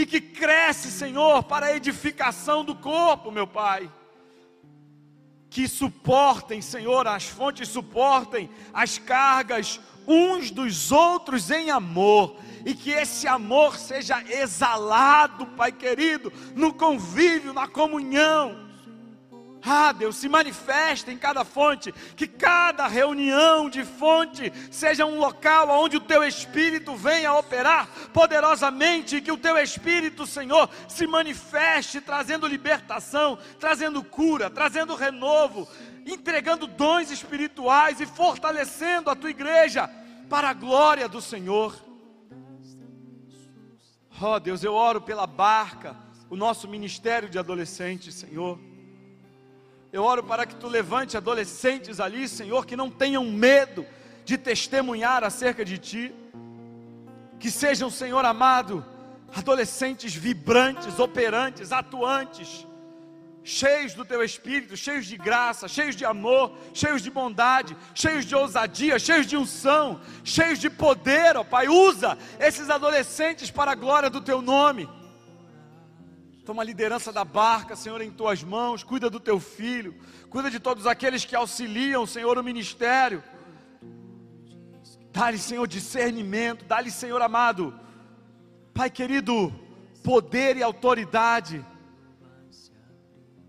e 0.00 0.06
que 0.06 0.20
cresce, 0.20 0.92
Senhor, 0.92 1.42
para 1.42 1.66
a 1.66 1.76
edificação 1.76 2.64
do 2.64 2.74
corpo, 2.74 3.32
meu 3.32 3.48
Pai. 3.48 3.90
Que 5.50 5.66
suportem, 5.66 6.62
Senhor, 6.62 7.06
as 7.08 7.24
fontes 7.24 7.68
suportem 7.68 8.48
as 8.72 8.96
cargas 8.98 9.80
uns 10.06 10.50
dos 10.52 10.92
outros 10.92 11.50
em 11.50 11.70
amor, 11.70 12.36
e 12.64 12.74
que 12.74 12.90
esse 12.90 13.26
amor 13.26 13.76
seja 13.76 14.22
exalado, 14.22 15.46
Pai 15.48 15.72
querido, 15.72 16.32
no 16.54 16.72
convívio, 16.72 17.52
na 17.52 17.66
comunhão 17.66 18.67
ah, 19.64 19.92
Deus, 19.92 20.16
se 20.16 20.28
manifesta 20.28 21.10
em 21.12 21.18
cada 21.18 21.44
fonte, 21.44 21.92
que 22.16 22.26
cada 22.26 22.86
reunião 22.86 23.68
de 23.68 23.84
fonte 23.84 24.52
seja 24.70 25.04
um 25.04 25.18
local 25.18 25.68
onde 25.68 25.96
o 25.96 26.00
teu 26.00 26.22
Espírito 26.22 26.94
venha 26.94 27.34
operar 27.34 27.88
poderosamente, 28.12 29.20
que 29.20 29.32
o 29.32 29.36
teu 29.36 29.58
Espírito, 29.58 30.26
Senhor, 30.26 30.70
se 30.88 31.06
manifeste 31.06 32.00
trazendo 32.00 32.46
libertação, 32.46 33.38
trazendo 33.58 34.02
cura, 34.02 34.48
trazendo 34.48 34.94
renovo, 34.94 35.68
entregando 36.06 36.66
dons 36.66 37.10
espirituais 37.10 38.00
e 38.00 38.06
fortalecendo 38.06 39.10
a 39.10 39.16
tua 39.16 39.30
igreja 39.30 39.90
para 40.28 40.50
a 40.50 40.54
glória 40.54 41.08
do 41.08 41.20
Senhor. 41.20 41.76
Oh, 44.20 44.38
Deus, 44.38 44.62
eu 44.62 44.74
oro 44.74 45.00
pela 45.00 45.26
barca, 45.26 45.96
o 46.30 46.36
nosso 46.36 46.68
ministério 46.68 47.28
de 47.28 47.38
adolescentes, 47.38 48.14
Senhor. 48.14 48.67
Eu 49.90 50.04
oro 50.04 50.22
para 50.22 50.44
que 50.44 50.54
tu 50.54 50.68
levante 50.68 51.16
adolescentes 51.16 51.98
ali, 51.98 52.28
Senhor, 52.28 52.66
que 52.66 52.76
não 52.76 52.90
tenham 52.90 53.24
medo 53.24 53.86
de 54.24 54.36
testemunhar 54.36 55.24
acerca 55.24 55.64
de 55.64 55.78
ti. 55.78 56.14
Que 57.40 57.50
sejam, 57.50 57.88
Senhor 57.88 58.22
amado, 58.24 58.84
adolescentes 59.34 60.14
vibrantes, 60.14 60.98
operantes, 60.98 61.72
atuantes, 61.72 62.66
cheios 63.42 63.94
do 63.94 64.04
teu 64.04 64.22
espírito, 64.22 64.76
cheios 64.76 65.06
de 65.06 65.16
graça, 65.16 65.66
cheios 65.66 65.96
de 65.96 66.04
amor, 66.04 66.52
cheios 66.74 67.00
de 67.00 67.10
bondade, 67.10 67.74
cheios 67.94 68.26
de 68.26 68.34
ousadia, 68.34 68.98
cheios 68.98 69.26
de 69.26 69.38
unção, 69.38 70.00
cheios 70.22 70.58
de 70.58 70.68
poder, 70.68 71.34
ó 71.34 71.44
Pai. 71.44 71.66
Usa 71.66 72.18
esses 72.38 72.68
adolescentes 72.68 73.50
para 73.50 73.70
a 73.70 73.74
glória 73.74 74.10
do 74.10 74.20
teu 74.20 74.42
nome. 74.42 74.86
Toma 76.48 76.62
a 76.62 76.64
liderança 76.64 77.12
da 77.12 77.26
barca, 77.26 77.76
Senhor, 77.76 78.00
em 78.00 78.10
tuas 78.10 78.42
mãos. 78.42 78.82
Cuida 78.82 79.10
do 79.10 79.20
teu 79.20 79.38
filho. 79.38 79.94
Cuida 80.30 80.50
de 80.50 80.58
todos 80.58 80.86
aqueles 80.86 81.22
que 81.22 81.36
auxiliam, 81.36 82.06
Senhor, 82.06 82.38
o 82.38 82.42
ministério. 82.42 83.22
Dá-lhe, 85.12 85.36
Senhor, 85.36 85.68
discernimento. 85.68 86.64
Dá-lhe, 86.64 86.90
Senhor 86.90 87.20
amado, 87.20 87.78
Pai 88.72 88.88
querido, 88.88 89.52
poder 90.02 90.56
e 90.56 90.62
autoridade. 90.62 91.62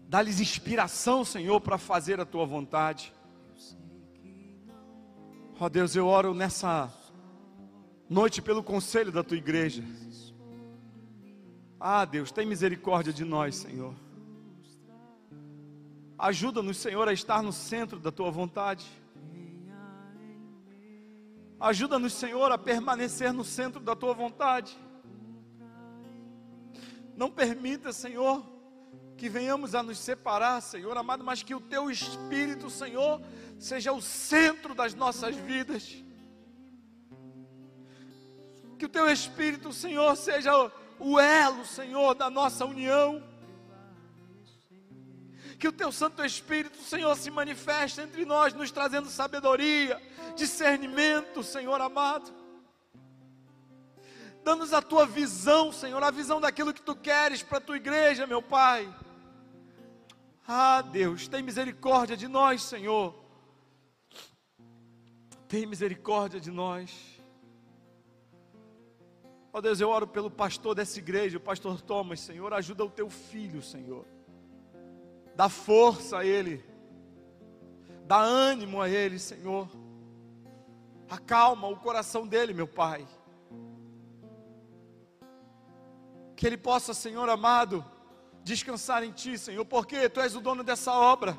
Dá-lhes 0.10 0.41
inspiração, 0.41 1.24
Senhor, 1.24 1.62
para 1.62 1.78
fazer 1.78 2.20
a 2.20 2.26
tua 2.26 2.45
vontade. 2.45 3.14
Ó 5.58 5.68
oh, 5.68 5.70
Deus, 5.70 5.95
eu 5.95 6.06
oro 6.06 6.34
nessa 6.34 6.93
noite 8.10 8.41
pelo 8.41 8.62
conselho 8.62 9.10
da 9.10 9.24
tua 9.24 9.38
igreja. 9.38 9.86
Ah, 11.80 12.03
Deus, 12.03 12.30
tem 12.30 12.45
misericórdia 12.45 13.13
de 13.13 13.23
nós, 13.23 13.55
Senhor. 13.55 13.95
Ajuda-nos, 16.17 16.75
Senhor, 16.75 17.07
a 17.07 17.13
estar 17.13 17.41
no 17.41 17.53
centro 17.53 17.97
da 17.97 18.11
tua 18.11 18.30
vontade. 18.30 18.86
Ajuda-nos, 21.57 22.11
Senhor, 22.11 22.51
a 22.51 22.57
permanecer 22.57 23.32
no 23.32 23.45
centro 23.45 23.80
da 23.80 23.95
tua 23.95 24.13
vontade. 24.13 24.77
Não 27.15 27.32
permita, 27.32 27.93
Senhor, 27.93 28.45
que 29.15 29.30
venhamos 29.30 29.73
a 29.73 29.82
nos 29.82 29.97
separar, 29.99 30.61
Senhor 30.61 30.97
amado, 30.97 31.23
mas 31.23 31.43
que 31.43 31.55
o 31.55 31.61
teu 31.61 31.89
Espírito, 31.89 32.69
Senhor, 32.69 33.21
seja 33.57 33.93
o 33.93 34.01
centro 34.01 34.75
das 34.75 34.93
nossas 34.93 35.34
vidas. 35.38 36.03
Que 38.77 38.86
o 38.86 38.89
teu 38.89 39.09
Espírito, 39.09 39.71
Senhor, 39.71 40.15
seja 40.17 40.57
o 40.57 40.69
elo, 41.20 41.66
Senhor, 41.66 42.14
da 42.14 42.30
nossa 42.30 42.66
união. 42.66 43.24
Que 45.58 45.68
o 45.68 45.72
teu 45.72 45.91
Santo 45.91 46.24
Espírito, 46.24 46.78
Senhor, 46.82 47.16
se 47.16 47.32
manifeste 47.32 48.02
entre 48.02 48.26
nós, 48.26 48.54
nos 48.54 48.72
trazendo 48.72 49.10
sabedoria, 49.10 50.02
discernimento, 50.36 51.43
Senhor 51.43 51.80
amado. 51.80 52.34
Dá-nos 54.43 54.74
a 54.74 54.82
tua 54.82 55.06
visão, 55.06 55.72
Senhor, 55.72 56.02
a 56.04 56.12
visão 56.12 56.41
daquilo 56.41 56.74
que 56.74 56.82
tu 56.82 56.95
queres 56.95 57.43
para 57.43 57.58
a 57.58 57.62
tua 57.62 57.78
igreja, 57.78 58.26
meu 58.26 58.41
Pai. 58.41 58.93
Ah, 60.47 60.82
Deus, 60.82 61.28
tem 61.28 61.43
misericórdia 61.43 62.18
de 62.18 62.28
nós, 62.28 62.64
Senhor. 62.64 63.14
Tem 65.47 65.66
misericórdia 65.66 66.39
de 66.39 66.52
nós. 66.52 67.18
Ó 69.52 69.58
oh 69.58 69.62
Deus, 69.62 69.82
eu 69.82 69.89
oro 69.89 70.08
pelo 70.08 70.30
pastor 70.30 70.76
dessa 70.76 71.00
igreja, 71.00 71.38
o 71.38 71.41
pastor 71.41 71.82
Thomas, 71.82 72.20
Senhor, 72.20 72.54
ajuda 72.54 72.86
o 72.86 72.89
teu 72.89 73.10
filho, 73.10 73.64
Senhor. 73.64 74.06
Dá 75.36 75.50
força 75.50 76.20
a 76.20 76.26
ele. 76.26 76.64
Dá 78.06 78.20
ânimo 78.20 78.80
a 78.82 78.88
ele, 78.88 79.18
Senhor. 79.18 79.68
Acalma 81.10 81.68
o 81.68 81.78
coração 81.78 82.28
dele, 82.28 82.54
meu 82.54 82.68
Pai. 82.68 83.08
Que 86.36 86.45
ele 86.45 86.58
possa, 86.58 86.93
Senhor 86.93 87.28
amado, 87.28 87.84
descansar 88.43 89.04
em 89.04 89.12
Ti, 89.12 89.38
Senhor, 89.38 89.66
porque 89.66 90.08
Tu 90.10 90.20
és 90.20 90.36
o 90.36 90.41
dono 90.41 90.64
dessa 90.64 90.93
obra. 90.93 91.38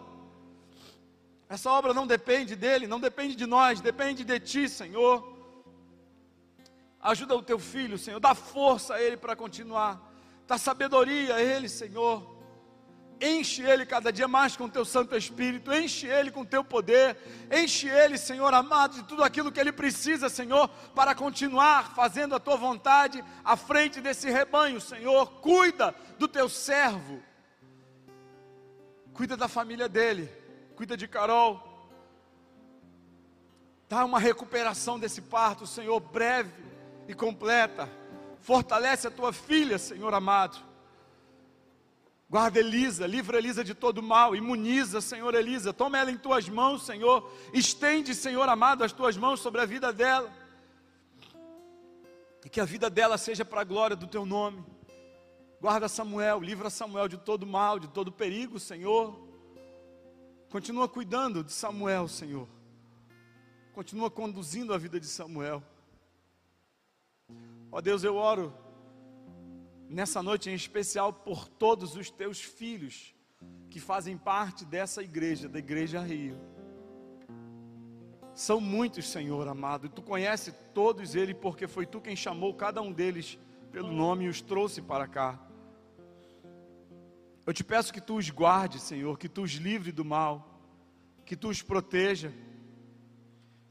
Essa 1.49 1.71
obra 1.71 1.95
não 1.95 2.07
depende 2.07 2.57
dele, 2.57 2.89
não 2.89 2.99
depende 2.99 3.37
de 3.37 3.47
nós, 3.47 3.81
depende 3.81 4.25
de 4.25 4.41
Ti, 4.41 4.69
Senhor. 4.69 5.40
Ajuda 7.03 7.35
o 7.35 7.43
teu 7.43 7.59
filho, 7.59 7.97
Senhor. 7.97 8.21
Dá 8.21 8.35
força 8.35 8.95
a 8.95 9.03
ele 9.03 9.17
para 9.17 9.35
continuar. 9.35 9.99
Dá 10.47 10.59
sabedoria 10.59 11.37
a 11.37 11.43
ele, 11.43 11.69
Senhor. 11.69 12.39
Enche 13.19 13.63
ele 13.63 13.87
cada 13.87 14.13
dia 14.13 14.29
mais 14.29 14.55
com 14.55 14.65
o 14.65 14.71
teu 14.71 14.85
Santo 14.85 15.17
Espírito. 15.17 15.73
Enche 15.73 16.07
ele 16.07 16.31
com 16.31 16.43
o 16.43 16.47
teu 16.47 16.63
poder. 16.63 17.17
Enche 17.51 17.89
ele, 17.89 18.19
Senhor 18.19 18.53
amado, 18.53 18.97
de 18.97 19.05
tudo 19.05 19.25
aquilo 19.25 19.51
que 19.51 19.59
ele 19.59 19.73
precisa, 19.73 20.29
Senhor, 20.29 20.69
para 20.95 21.15
continuar 21.15 21.95
fazendo 21.95 22.35
a 22.35 22.41
tua 22.41 22.57
vontade 22.57 23.25
à 23.43 23.57
frente 23.57 24.01
desse 24.01 24.31
rebanho, 24.31 24.81
Senhor. 24.81 25.27
Cuida 25.41 25.95
do 26.19 26.29
teu 26.29 26.51
servo. 26.51 27.23
Cuida 29.15 29.39
da 29.39 29.49
família 29.49 29.89
dele. 29.89 30.31
Cuida 30.77 30.99
de 30.99 31.09
Carol. 31.09 31.67
Dá 33.89 34.05
uma 34.05 34.19
recuperação 34.19 34.99
desse 34.99 35.23
parto, 35.23 35.67
Senhor, 35.67 35.99
breve 35.99 36.70
e 37.11 37.15
completa. 37.15 37.89
Fortalece 38.41 39.09
a 39.09 39.11
tua 39.11 39.33
filha, 39.33 39.79
Senhor 39.79 40.15
amado. 40.15 40.59
Guarda 42.29 42.61
Elisa, 42.61 43.07
livra 43.07 43.39
Elisa 43.39 43.65
de 43.65 43.75
todo 43.75 44.01
mal, 44.01 44.37
imuniza, 44.37 45.01
Senhor 45.01 45.35
Elisa. 45.35 45.73
Toma 45.73 45.99
ela 45.99 46.13
em 46.13 46.17
tuas 46.17 46.49
mãos, 46.49 46.87
Senhor. 46.87 47.29
Estende, 47.53 48.15
Senhor 48.15 48.49
amado, 48.49 48.85
as 48.85 48.93
tuas 48.93 49.17
mãos 49.17 49.41
sobre 49.41 49.61
a 49.61 49.67
vida 49.67 49.93
dela. 49.93 50.33
E 52.45 52.49
que 52.49 52.61
a 52.61 52.65
vida 52.65 52.89
dela 52.89 53.19
seja 53.19 53.45
para 53.45 53.63
a 53.63 53.65
glória 53.65 53.97
do 53.97 54.07
teu 54.07 54.25
nome. 54.25 54.65
Guarda 55.61 55.89
Samuel, 55.89 56.41
livra 56.41 56.71
Samuel 56.71 57.09
de 57.09 57.19
todo 57.19 57.45
mal, 57.45 57.81
de 57.81 57.89
todo 57.89 58.13
perigo, 58.13 58.61
Senhor. 58.61 59.29
Continua 60.49 60.89
cuidando 60.89 61.43
de 61.43 61.53
Samuel, 61.53 62.07
Senhor. 62.07 62.49
Continua 63.73 64.11
conduzindo 64.11 64.73
a 64.73 64.79
vida 64.79 64.99
de 65.01 65.07
Samuel. 65.07 65.63
Ó 67.73 67.81
Deus, 67.81 68.03
eu 68.03 68.17
oro 68.17 68.53
nessa 69.89 70.23
noite 70.23 70.51
em 70.51 70.55
especial 70.55 71.13
por 71.13 71.49
todos 71.49 71.95
os 71.95 72.11
teus 72.11 72.41
filhos 72.41 73.15
que 73.71 73.79
fazem 73.79 74.17
parte 74.17 74.65
dessa 74.65 75.03
igreja, 75.03 75.49
da 75.49 75.61
Igreja 75.61 76.01
Rio. 76.01 76.37
São 78.35 78.61
muitos, 78.61 79.09
Senhor 79.09 79.47
amado, 79.47 79.89
tu 79.89 80.03
conhece 80.03 80.53
todos 80.75 81.15
eles, 81.15 81.37
porque 81.41 81.69
foi 81.69 81.87
tu 81.87 82.01
quem 82.01 82.17
chamou 82.17 82.55
cada 82.55 82.83
um 82.83 82.93
deles 82.93 83.39
pelo 83.71 83.93
nome 83.93 84.25
e 84.25 84.29
os 84.29 84.41
trouxe 84.41 84.83
para 84.83 85.07
cá. 85.07 85.39
Eu 87.47 87.53
te 87.53 87.63
peço 87.63 87.93
que 87.93 88.01
tu 88.01 88.17
os 88.17 88.31
guarde, 88.31 88.81
Senhor, 88.81 89.17
que 89.17 89.29
tu 89.29 89.43
os 89.43 89.53
livre 89.53 89.93
do 89.93 90.05
mal, 90.05 90.61
que 91.25 91.37
tu 91.37 91.49
os 91.49 91.63
proteja, 91.63 92.33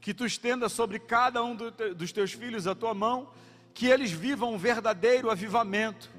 que 0.00 0.14
tu 0.14 0.24
estenda 0.24 0.68
sobre 0.70 0.98
cada 0.98 1.42
um 1.42 1.54
dos 1.54 2.12
teus 2.12 2.32
filhos 2.32 2.66
a 2.66 2.74
tua 2.74 2.94
mão, 2.94 3.30
que 3.74 3.86
eles 3.86 4.10
vivam 4.10 4.52
um 4.52 4.58
verdadeiro 4.58 5.30
avivamento, 5.30 6.10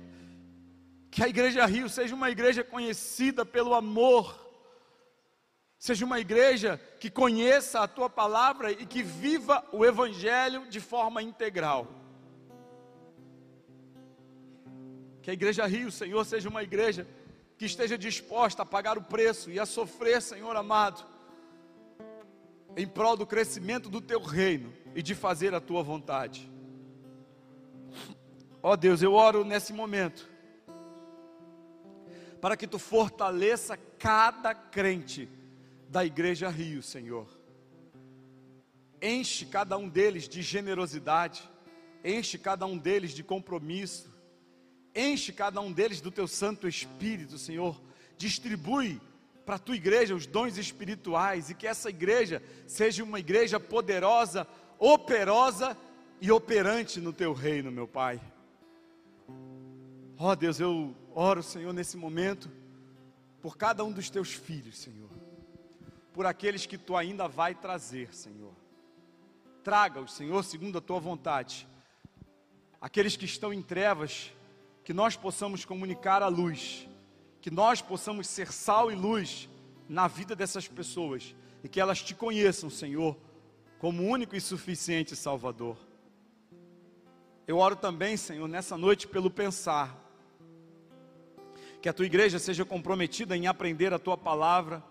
que 1.09 1.23
a 1.23 1.27
Igreja 1.27 1.65
Rio 1.65 1.89
seja 1.89 2.15
uma 2.15 2.29
igreja 2.29 2.63
conhecida 2.63 3.45
pelo 3.45 3.73
amor, 3.73 4.39
seja 5.77 6.05
uma 6.05 6.19
igreja 6.19 6.79
que 6.99 7.09
conheça 7.09 7.81
a 7.81 7.87
tua 7.87 8.09
palavra 8.09 8.71
e 8.71 8.85
que 8.85 9.03
viva 9.03 9.63
o 9.71 9.85
Evangelho 9.85 10.67
de 10.69 10.79
forma 10.79 11.21
integral. 11.21 11.87
Que 15.21 15.29
a 15.29 15.33
Igreja 15.33 15.65
Rio, 15.65 15.91
Senhor, 15.91 16.23
seja 16.25 16.49
uma 16.49 16.63
igreja 16.63 17.05
que 17.57 17.65
esteja 17.65 17.97
disposta 17.97 18.63
a 18.63 18.65
pagar 18.65 18.97
o 18.97 19.03
preço 19.03 19.51
e 19.51 19.59
a 19.59 19.65
sofrer, 19.65 20.21
Senhor 20.21 20.55
amado, 20.55 21.05
em 22.75 22.87
prol 22.87 23.17
do 23.17 23.25
crescimento 23.25 23.89
do 23.89 24.01
teu 24.01 24.19
reino 24.19 24.73
e 24.95 25.03
de 25.03 25.13
fazer 25.13 25.53
a 25.53 25.61
tua 25.61 25.83
vontade. 25.83 26.49
Ó 28.63 28.75
Deus, 28.75 29.01
eu 29.01 29.13
oro 29.13 29.43
nesse 29.43 29.73
momento 29.73 30.29
para 32.39 32.57
que 32.57 32.67
tu 32.67 32.79
fortaleça 32.79 33.77
cada 33.99 34.53
crente 34.53 35.29
da 35.89 36.03
Igreja 36.03 36.49
Rio, 36.49 36.81
Senhor. 36.81 37.27
Enche 39.01 39.45
cada 39.45 39.77
um 39.77 39.87
deles 39.87 40.27
de 40.27 40.41
generosidade, 40.41 41.47
enche 42.03 42.37
cada 42.37 42.65
um 42.65 42.77
deles 42.77 43.11
de 43.11 43.23
compromisso, 43.23 44.11
Enche 44.95 45.31
cada 45.31 45.61
um 45.61 45.71
deles 45.71 46.01
do 46.01 46.11
teu 46.11 46.27
Santo 46.27 46.67
Espírito, 46.67 47.37
Senhor. 47.37 47.81
Distribui 48.17 48.99
para 49.45 49.55
a 49.55 49.59
tua 49.59 49.75
igreja 49.75 50.13
os 50.13 50.25
dons 50.25 50.57
espirituais 50.57 51.49
e 51.49 51.55
que 51.55 51.65
essa 51.65 51.89
igreja 51.89 52.43
seja 52.67 53.03
uma 53.03 53.19
igreja 53.19 53.59
poderosa, 53.59 54.45
operosa 54.77 55.77
e 56.19 56.29
operante 56.31 56.99
no 56.99 57.13
teu 57.13 57.33
reino, 57.33 57.71
meu 57.71 57.87
Pai. 57.87 58.19
Ó 60.17 60.31
oh, 60.31 60.35
Deus, 60.35 60.59
eu 60.59 60.95
oro, 61.13 61.41
Senhor, 61.41 61.73
nesse 61.73 61.97
momento, 61.97 62.49
por 63.41 63.57
cada 63.57 63.83
um 63.83 63.91
dos 63.91 64.09
teus 64.09 64.33
filhos, 64.33 64.77
Senhor, 64.77 65.09
por 66.13 66.25
aqueles 66.25 66.65
que 66.65 66.77
tu 66.77 66.95
ainda 66.95 67.27
vai 67.27 67.55
trazer, 67.55 68.13
Senhor. 68.13 68.53
Traga-os, 69.63 70.13
Senhor, 70.13 70.43
segundo 70.43 70.77
a 70.77 70.81
tua 70.81 70.99
vontade. 70.99 71.67
Aqueles 72.79 73.15
que 73.15 73.25
estão 73.25 73.51
em 73.51 73.61
trevas, 73.61 74.31
que 74.83 74.93
nós 74.93 75.15
possamos 75.15 75.65
comunicar 75.65 76.21
a 76.21 76.27
luz, 76.27 76.87
que 77.39 77.49
nós 77.49 77.81
possamos 77.81 78.27
ser 78.27 78.51
sal 78.51 78.91
e 78.91 78.95
luz 78.95 79.49
na 79.89 80.07
vida 80.07 80.35
dessas 80.35 80.67
pessoas 80.67 81.35
e 81.63 81.69
que 81.69 81.79
elas 81.79 82.01
te 82.01 82.15
conheçam, 82.15 82.69
Senhor, 82.69 83.17
como 83.79 84.03
único 84.03 84.35
e 84.35 84.41
suficiente 84.41 85.15
Salvador. 85.15 85.77
Eu 87.51 87.57
oro 87.57 87.75
também, 87.75 88.15
Senhor, 88.15 88.47
nessa 88.47 88.77
noite 88.77 89.05
pelo 89.05 89.29
pensar, 89.29 89.93
que 91.81 91.89
a 91.89 91.91
tua 91.91 92.05
igreja 92.05 92.39
seja 92.39 92.63
comprometida 92.63 93.35
em 93.35 93.45
aprender 93.45 93.93
a 93.93 93.99
tua 93.99 94.17
palavra 94.17 94.81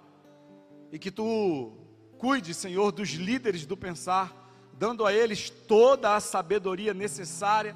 e 0.92 0.98
que 0.98 1.11
tu 1.11 1.72
cuide, 2.18 2.52
Senhor, 2.52 2.92
dos 2.92 3.12
líderes 3.12 3.64
do 3.64 3.78
pensar, 3.78 4.52
dando 4.74 5.06
a 5.06 5.12
eles 5.14 5.48
toda 5.48 6.14
a 6.14 6.20
sabedoria 6.20 6.92
necessária 6.92 7.74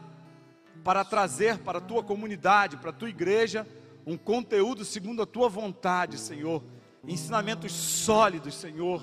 para 0.85 1.03
trazer 1.03 1.61
para 1.61 1.79
a 1.79 1.81
tua 1.81 2.05
comunidade, 2.05 2.77
para 2.77 2.91
a 2.91 2.93
tua 2.93 3.09
igreja, 3.09 3.67
um 4.07 4.19
conteúdo 4.19 4.85
segundo 4.85 5.23
a 5.23 5.27
tua 5.27 5.49
vontade, 5.49 6.19
Senhor. 6.19 6.63
Ensinamentos 7.09 7.73
sólidos, 7.73 8.55
Senhor. 8.55 9.03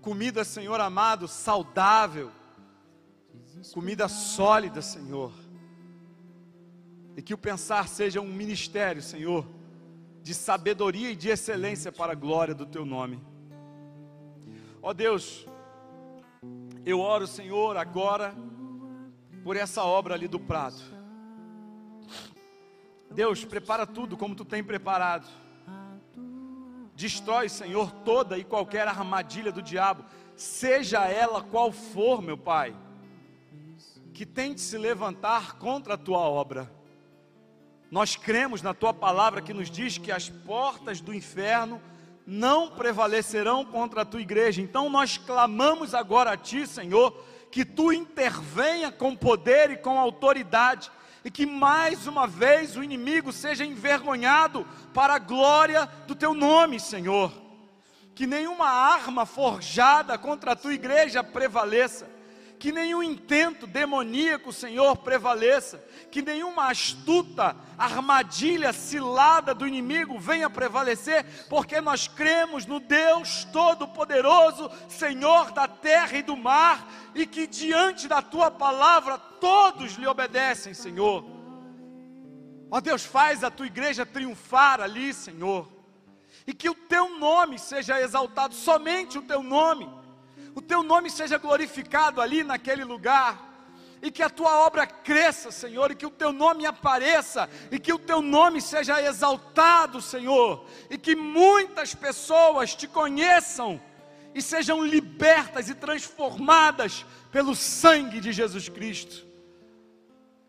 Comida, 0.00 0.44
Senhor 0.44 0.80
amado, 0.80 1.26
saudável. 1.26 2.30
Comida 3.70 4.08
sólida, 4.08 4.82
Senhor. 4.82 5.32
E 7.16 7.22
que 7.22 7.34
o 7.34 7.38
pensar 7.38 7.86
seja 7.86 8.20
um 8.20 8.32
ministério, 8.32 9.02
Senhor, 9.02 9.46
de 10.22 10.34
sabedoria 10.34 11.10
e 11.10 11.16
de 11.16 11.28
excelência 11.28 11.92
para 11.92 12.12
a 12.12 12.16
glória 12.16 12.54
do 12.54 12.66
teu 12.66 12.84
nome. 12.84 13.22
Ó 14.82 14.90
oh 14.90 14.94
Deus, 14.94 15.46
eu 16.84 16.98
oro, 16.98 17.26
Senhor, 17.26 17.76
agora 17.76 18.34
por 19.44 19.56
essa 19.56 19.84
obra 19.84 20.14
ali 20.14 20.26
do 20.26 20.40
prato. 20.40 20.82
Deus, 23.10 23.44
prepara 23.44 23.86
tudo 23.86 24.16
como 24.16 24.34
tu 24.34 24.44
tem 24.44 24.64
preparado. 24.64 25.28
Destrói, 26.94 27.48
Senhor, 27.48 27.90
toda 28.04 28.38
e 28.38 28.44
qualquer 28.44 28.88
armadilha 28.88 29.52
do 29.52 29.62
diabo, 29.62 30.04
seja 30.34 31.06
ela 31.06 31.42
qual 31.42 31.70
for, 31.72 32.22
meu 32.22 32.38
Pai, 32.38 32.74
que 34.12 34.26
tente 34.26 34.60
se 34.60 34.76
levantar 34.76 35.56
contra 35.56 35.94
a 35.94 35.98
tua 35.98 36.20
obra. 36.20 36.70
Nós 37.90 38.16
cremos 38.16 38.62
na 38.62 38.72
tua 38.72 38.94
palavra 38.94 39.42
que 39.42 39.52
nos 39.52 39.70
diz 39.70 39.98
que 39.98 40.12
as 40.12 40.28
portas 40.28 41.00
do 41.00 41.12
inferno 41.12 41.80
não 42.26 42.70
prevalecerão 42.70 43.64
contra 43.64 44.02
a 44.02 44.04
tua 44.04 44.20
igreja. 44.20 44.62
Então 44.62 44.88
nós 44.88 45.18
clamamos 45.18 45.94
agora 45.94 46.32
a 46.32 46.36
ti, 46.36 46.66
Senhor, 46.66 47.12
que 47.50 47.64
tu 47.64 47.92
intervenha 47.92 48.90
com 48.90 49.14
poder 49.14 49.70
e 49.70 49.76
com 49.76 49.98
autoridade, 49.98 50.90
e 51.24 51.30
que 51.30 51.46
mais 51.46 52.06
uma 52.06 52.26
vez 52.26 52.76
o 52.76 52.82
inimigo 52.82 53.32
seja 53.32 53.64
envergonhado 53.64 54.66
para 54.92 55.14
a 55.14 55.18
glória 55.18 55.86
do 56.06 56.14
teu 56.14 56.34
nome, 56.34 56.80
Senhor. 56.80 57.32
Que 58.14 58.26
nenhuma 58.26 58.68
arma 58.68 59.24
forjada 59.24 60.18
contra 60.18 60.52
a 60.52 60.56
tua 60.56 60.74
igreja 60.74 61.22
prevaleça 61.22 62.08
que 62.62 62.70
nenhum 62.70 63.02
intento 63.02 63.66
demoníaco, 63.66 64.52
Senhor, 64.52 64.96
prevaleça, 64.98 65.84
que 66.12 66.22
nenhuma 66.22 66.70
astuta 66.70 67.56
armadilha 67.76 68.72
cilada 68.72 69.52
do 69.52 69.66
inimigo 69.66 70.16
venha 70.16 70.48
prevalecer, 70.48 71.26
porque 71.50 71.80
nós 71.80 72.06
cremos 72.06 72.64
no 72.64 72.78
Deus 72.78 73.42
Todo-Poderoso, 73.46 74.70
Senhor 74.88 75.50
da 75.50 75.66
terra 75.66 76.16
e 76.16 76.22
do 76.22 76.36
mar, 76.36 76.88
e 77.16 77.26
que 77.26 77.48
diante 77.48 78.06
da 78.06 78.22
tua 78.22 78.48
palavra 78.48 79.18
todos 79.18 79.94
lhe 79.94 80.06
obedecem, 80.06 80.72
Senhor. 80.72 81.24
Ó 82.70 82.80
Deus, 82.80 83.04
faz 83.04 83.42
a 83.42 83.50
tua 83.50 83.66
igreja 83.66 84.06
triunfar 84.06 84.80
ali, 84.80 85.12
Senhor, 85.12 85.68
e 86.46 86.54
que 86.54 86.70
o 86.70 86.76
teu 86.76 87.18
nome 87.18 87.58
seja 87.58 88.00
exaltado, 88.00 88.54
somente 88.54 89.18
o 89.18 89.22
teu 89.22 89.42
nome 89.42 90.01
o 90.54 90.60
teu 90.60 90.82
nome 90.82 91.10
seja 91.10 91.38
glorificado 91.38 92.20
ali 92.20 92.42
naquele 92.44 92.84
lugar. 92.84 93.50
E 94.02 94.10
que 94.10 94.22
a 94.22 94.28
tua 94.28 94.66
obra 94.66 94.84
cresça, 94.84 95.52
Senhor, 95.52 95.92
e 95.92 95.94
que 95.94 96.04
o 96.04 96.10
teu 96.10 96.32
nome 96.32 96.66
apareça, 96.66 97.48
e 97.70 97.78
que 97.78 97.92
o 97.92 97.98
teu 97.98 98.20
nome 98.20 98.60
seja 98.60 99.00
exaltado, 99.00 100.02
Senhor, 100.02 100.66
e 100.90 100.98
que 100.98 101.14
muitas 101.14 101.94
pessoas 101.94 102.74
te 102.74 102.88
conheçam 102.88 103.80
e 104.34 104.42
sejam 104.42 104.84
libertas 104.84 105.68
e 105.68 105.74
transformadas 105.74 107.06
pelo 107.30 107.54
sangue 107.54 108.20
de 108.20 108.32
Jesus 108.32 108.68
Cristo. 108.68 109.24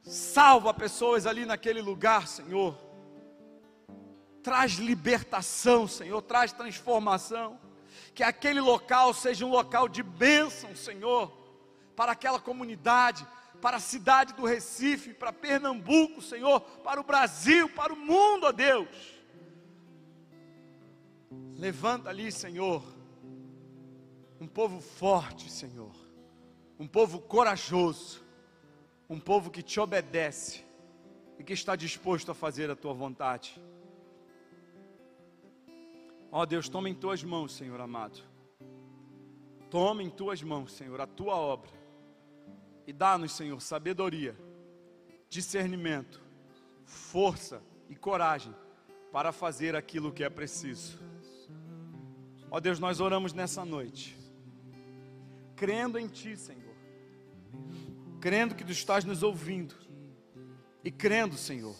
Salva 0.01 0.73
pessoas 0.73 1.27
ali 1.27 1.45
naquele 1.45 1.81
lugar, 1.81 2.27
Senhor. 2.27 2.75
Traz 4.41 4.73
libertação, 4.73 5.87
Senhor, 5.87 6.21
traz 6.23 6.51
transformação 6.51 7.59
que 8.13 8.23
aquele 8.23 8.61
local 8.61 9.13
seja 9.13 9.45
um 9.45 9.49
local 9.49 9.87
de 9.87 10.03
bênção, 10.03 10.75
Senhor, 10.75 11.31
para 11.95 12.11
aquela 12.11 12.39
comunidade, 12.39 13.25
para 13.61 13.77
a 13.77 13.79
cidade 13.79 14.33
do 14.33 14.45
Recife, 14.45 15.13
para 15.13 15.31
Pernambuco, 15.33 16.21
Senhor, 16.21 16.59
para 16.59 16.99
o 16.99 17.03
Brasil, 17.03 17.69
para 17.69 17.93
o 17.93 17.97
mundo, 17.97 18.45
ó 18.45 18.51
Deus. 18.51 18.87
Levanta 21.55 22.09
ali, 22.09 22.31
Senhor, 22.31 22.83
um 24.39 24.47
povo 24.47 24.81
forte, 24.81 25.49
Senhor, 25.49 25.95
um 26.77 26.87
povo 26.87 27.19
corajoso, 27.19 28.21
um 29.09 29.19
povo 29.19 29.49
que 29.49 29.63
te 29.63 29.79
obedece, 29.79 30.63
e 31.39 31.43
que 31.43 31.53
está 31.53 31.75
disposto 31.75 32.31
a 32.31 32.35
fazer 32.35 32.69
a 32.69 32.75
tua 32.75 32.93
vontade. 32.93 33.59
Ó 36.35 36.47
Deus, 36.47 36.67
toma 36.67 36.89
em 36.89 36.95
tuas 36.95 37.23
mãos, 37.23 37.53
Senhor 37.53 37.79
amado. 37.79 38.19
Toma 39.69 40.01
em 40.01 40.09
tuas 40.09 40.41
mãos, 40.41 40.73
Senhor, 40.73 40.99
a 40.99 41.05
tua 41.05 41.35
obra. 41.35 41.69
E 42.87 42.91
dá-nos, 42.91 43.33
Senhor, 43.33 43.61
sabedoria, 43.61 44.35
discernimento, 45.29 46.19
força 46.85 47.61
e 47.87 47.95
coragem 47.95 48.51
para 49.11 49.31
fazer 49.31 49.75
aquilo 49.75 50.11
que 50.11 50.23
é 50.23 50.29
preciso. 50.29 50.99
Ó 52.49 52.59
Deus, 52.59 52.79
nós 52.79 52.99
oramos 52.99 53.31
nessa 53.31 53.63
noite, 53.63 54.17
crendo 55.55 55.99
em 55.99 56.07
Ti, 56.07 56.35
Senhor, 56.35 56.75
crendo 58.19 58.55
que 58.55 58.63
Tu 58.63 58.71
estás 58.71 59.05
nos 59.05 59.21
ouvindo 59.21 59.75
e 60.83 60.89
crendo, 60.89 61.37
Senhor, 61.37 61.75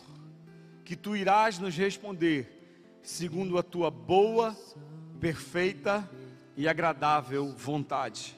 que 0.86 0.96
Tu 0.96 1.16
irás 1.16 1.58
nos 1.58 1.76
responder 1.76 2.63
segundo 3.04 3.58
a 3.58 3.64
Tua 3.64 3.92
boa, 3.92 4.58
perfeita 5.20 6.10
e 6.58 6.68
agradável 6.68 7.54
vontade. 7.56 8.36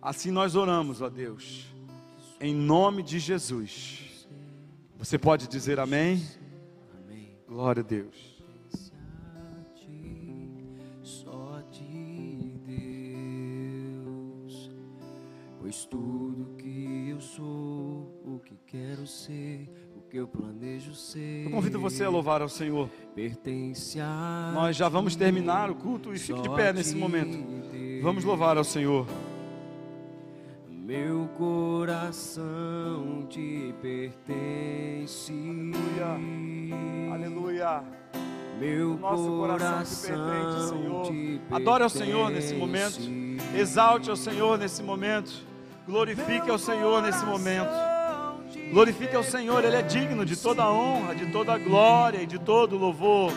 Assim 0.00 0.30
nós 0.30 0.54
oramos, 0.54 1.02
ó 1.02 1.10
Deus, 1.10 1.66
em 2.40 2.54
nome 2.54 3.02
de 3.02 3.18
Jesus. 3.18 4.26
Você 4.96 5.18
pode 5.18 5.48
dizer 5.48 5.78
amém? 5.78 6.24
Amém. 7.04 7.36
Glória 7.46 7.82
a 7.82 7.86
Deus. 7.86 8.36
Pois 15.66 15.84
tudo 15.84 16.54
que 16.56 17.08
eu 17.10 17.20
sou, 17.20 18.08
o 18.24 18.40
que 18.44 18.56
quero 18.68 19.04
ser, 19.04 19.68
que 20.10 20.16
eu 20.16 20.28
planejo 20.28 20.94
ser. 20.94 21.44
Eu 21.44 21.50
convido 21.50 21.80
você 21.80 22.04
a 22.04 22.08
louvar 22.08 22.40
ao 22.40 22.48
Senhor. 22.48 22.88
Pertence 23.14 23.98
a 24.00 24.52
Nós 24.54 24.76
já 24.76 24.88
vamos 24.88 25.16
terminar 25.16 25.70
o 25.70 25.74
culto 25.74 26.14
e 26.14 26.18
fique 26.18 26.40
de 26.40 26.48
pé 26.50 26.72
nesse 26.72 26.94
momento. 26.94 27.36
Vamos 28.02 28.24
louvar 28.24 28.56
ao 28.56 28.64
Senhor. 28.64 29.06
Meu 30.68 31.28
coração 31.36 33.26
te 33.28 33.74
pertence. 33.82 35.32
Aleluia. 37.12 37.82
Meu 38.60 38.96
Nosso 38.96 39.26
coração 39.26 39.82
te 39.82 40.06
pertence, 40.06 40.14
coração 40.14 40.78
Senhor. 40.82 41.06
te 41.06 41.40
Adore 41.50 41.82
ao 41.82 41.90
Senhor 41.90 42.30
nesse 42.30 42.54
momento. 42.54 43.00
Exalte 43.54 44.08
ao 44.08 44.16
Senhor 44.16 44.56
nesse 44.56 44.82
momento. 44.82 45.32
Glorifique 45.84 46.48
ao 46.48 46.58
Senhor 46.58 47.02
nesse 47.02 47.24
momento. 47.24 47.95
Glorifique 48.70 49.14
ao 49.14 49.22
Senhor, 49.22 49.64
Ele 49.64 49.76
é 49.76 49.82
digno 49.82 50.24
de 50.24 50.36
toda 50.36 50.62
a 50.62 50.72
honra, 50.72 51.14
de 51.14 51.26
toda 51.30 51.54
a 51.54 51.58
glória 51.58 52.22
e 52.22 52.26
de 52.26 52.38
todo 52.38 52.76
o 52.76 52.78
louvor. 52.78 53.32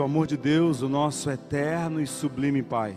Que 0.00 0.02
o 0.02 0.06
amor 0.06 0.26
de 0.26 0.38
Deus, 0.38 0.80
o 0.80 0.88
nosso 0.88 1.30
eterno 1.30 2.00
e 2.00 2.06
sublime 2.06 2.62
Pai, 2.62 2.96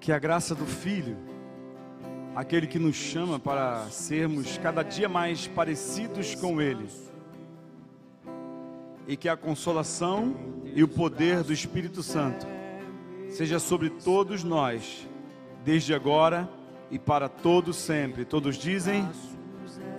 que 0.00 0.10
a 0.10 0.18
graça 0.18 0.54
do 0.54 0.64
Filho, 0.64 1.18
aquele 2.34 2.66
que 2.66 2.78
nos 2.78 2.96
chama 2.96 3.38
para 3.38 3.84
sermos 3.90 4.56
cada 4.56 4.82
dia 4.82 5.06
mais 5.06 5.46
parecidos 5.48 6.34
com 6.34 6.62
Ele, 6.62 6.88
e 9.06 9.18
que 9.18 9.28
a 9.28 9.36
consolação 9.36 10.34
e 10.74 10.82
o 10.82 10.88
poder 10.88 11.42
do 11.42 11.52
Espírito 11.52 12.02
Santo 12.02 12.46
seja 13.28 13.58
sobre 13.58 13.90
todos 13.90 14.42
nós, 14.42 15.06
desde 15.62 15.92
agora 15.92 16.48
e 16.90 16.98
para 16.98 17.28
todos 17.28 17.76
sempre. 17.76 18.24
Todos 18.24 18.56
dizem 18.56 19.06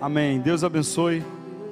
amém. 0.01 0.39
Deus 0.41 0.63
abençoe. 0.63 1.23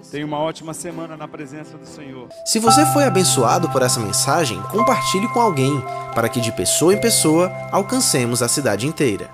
Tenha 0.09 0.25
uma 0.25 0.39
ótima 0.39 0.73
semana 0.73 1.17
na 1.17 1.27
presença 1.27 1.77
do 1.77 1.85
Senhor. 1.85 2.29
Se 2.45 2.59
você 2.59 2.85
foi 2.87 3.03
abençoado 3.03 3.69
por 3.69 3.81
essa 3.81 3.99
mensagem, 3.99 4.61
compartilhe 4.71 5.27
com 5.33 5.41
alguém, 5.41 5.81
para 6.15 6.29
que 6.29 6.39
de 6.39 6.51
pessoa 6.51 6.93
em 6.93 7.01
pessoa 7.01 7.51
alcancemos 7.71 8.41
a 8.41 8.47
cidade 8.47 8.87
inteira. 8.87 9.29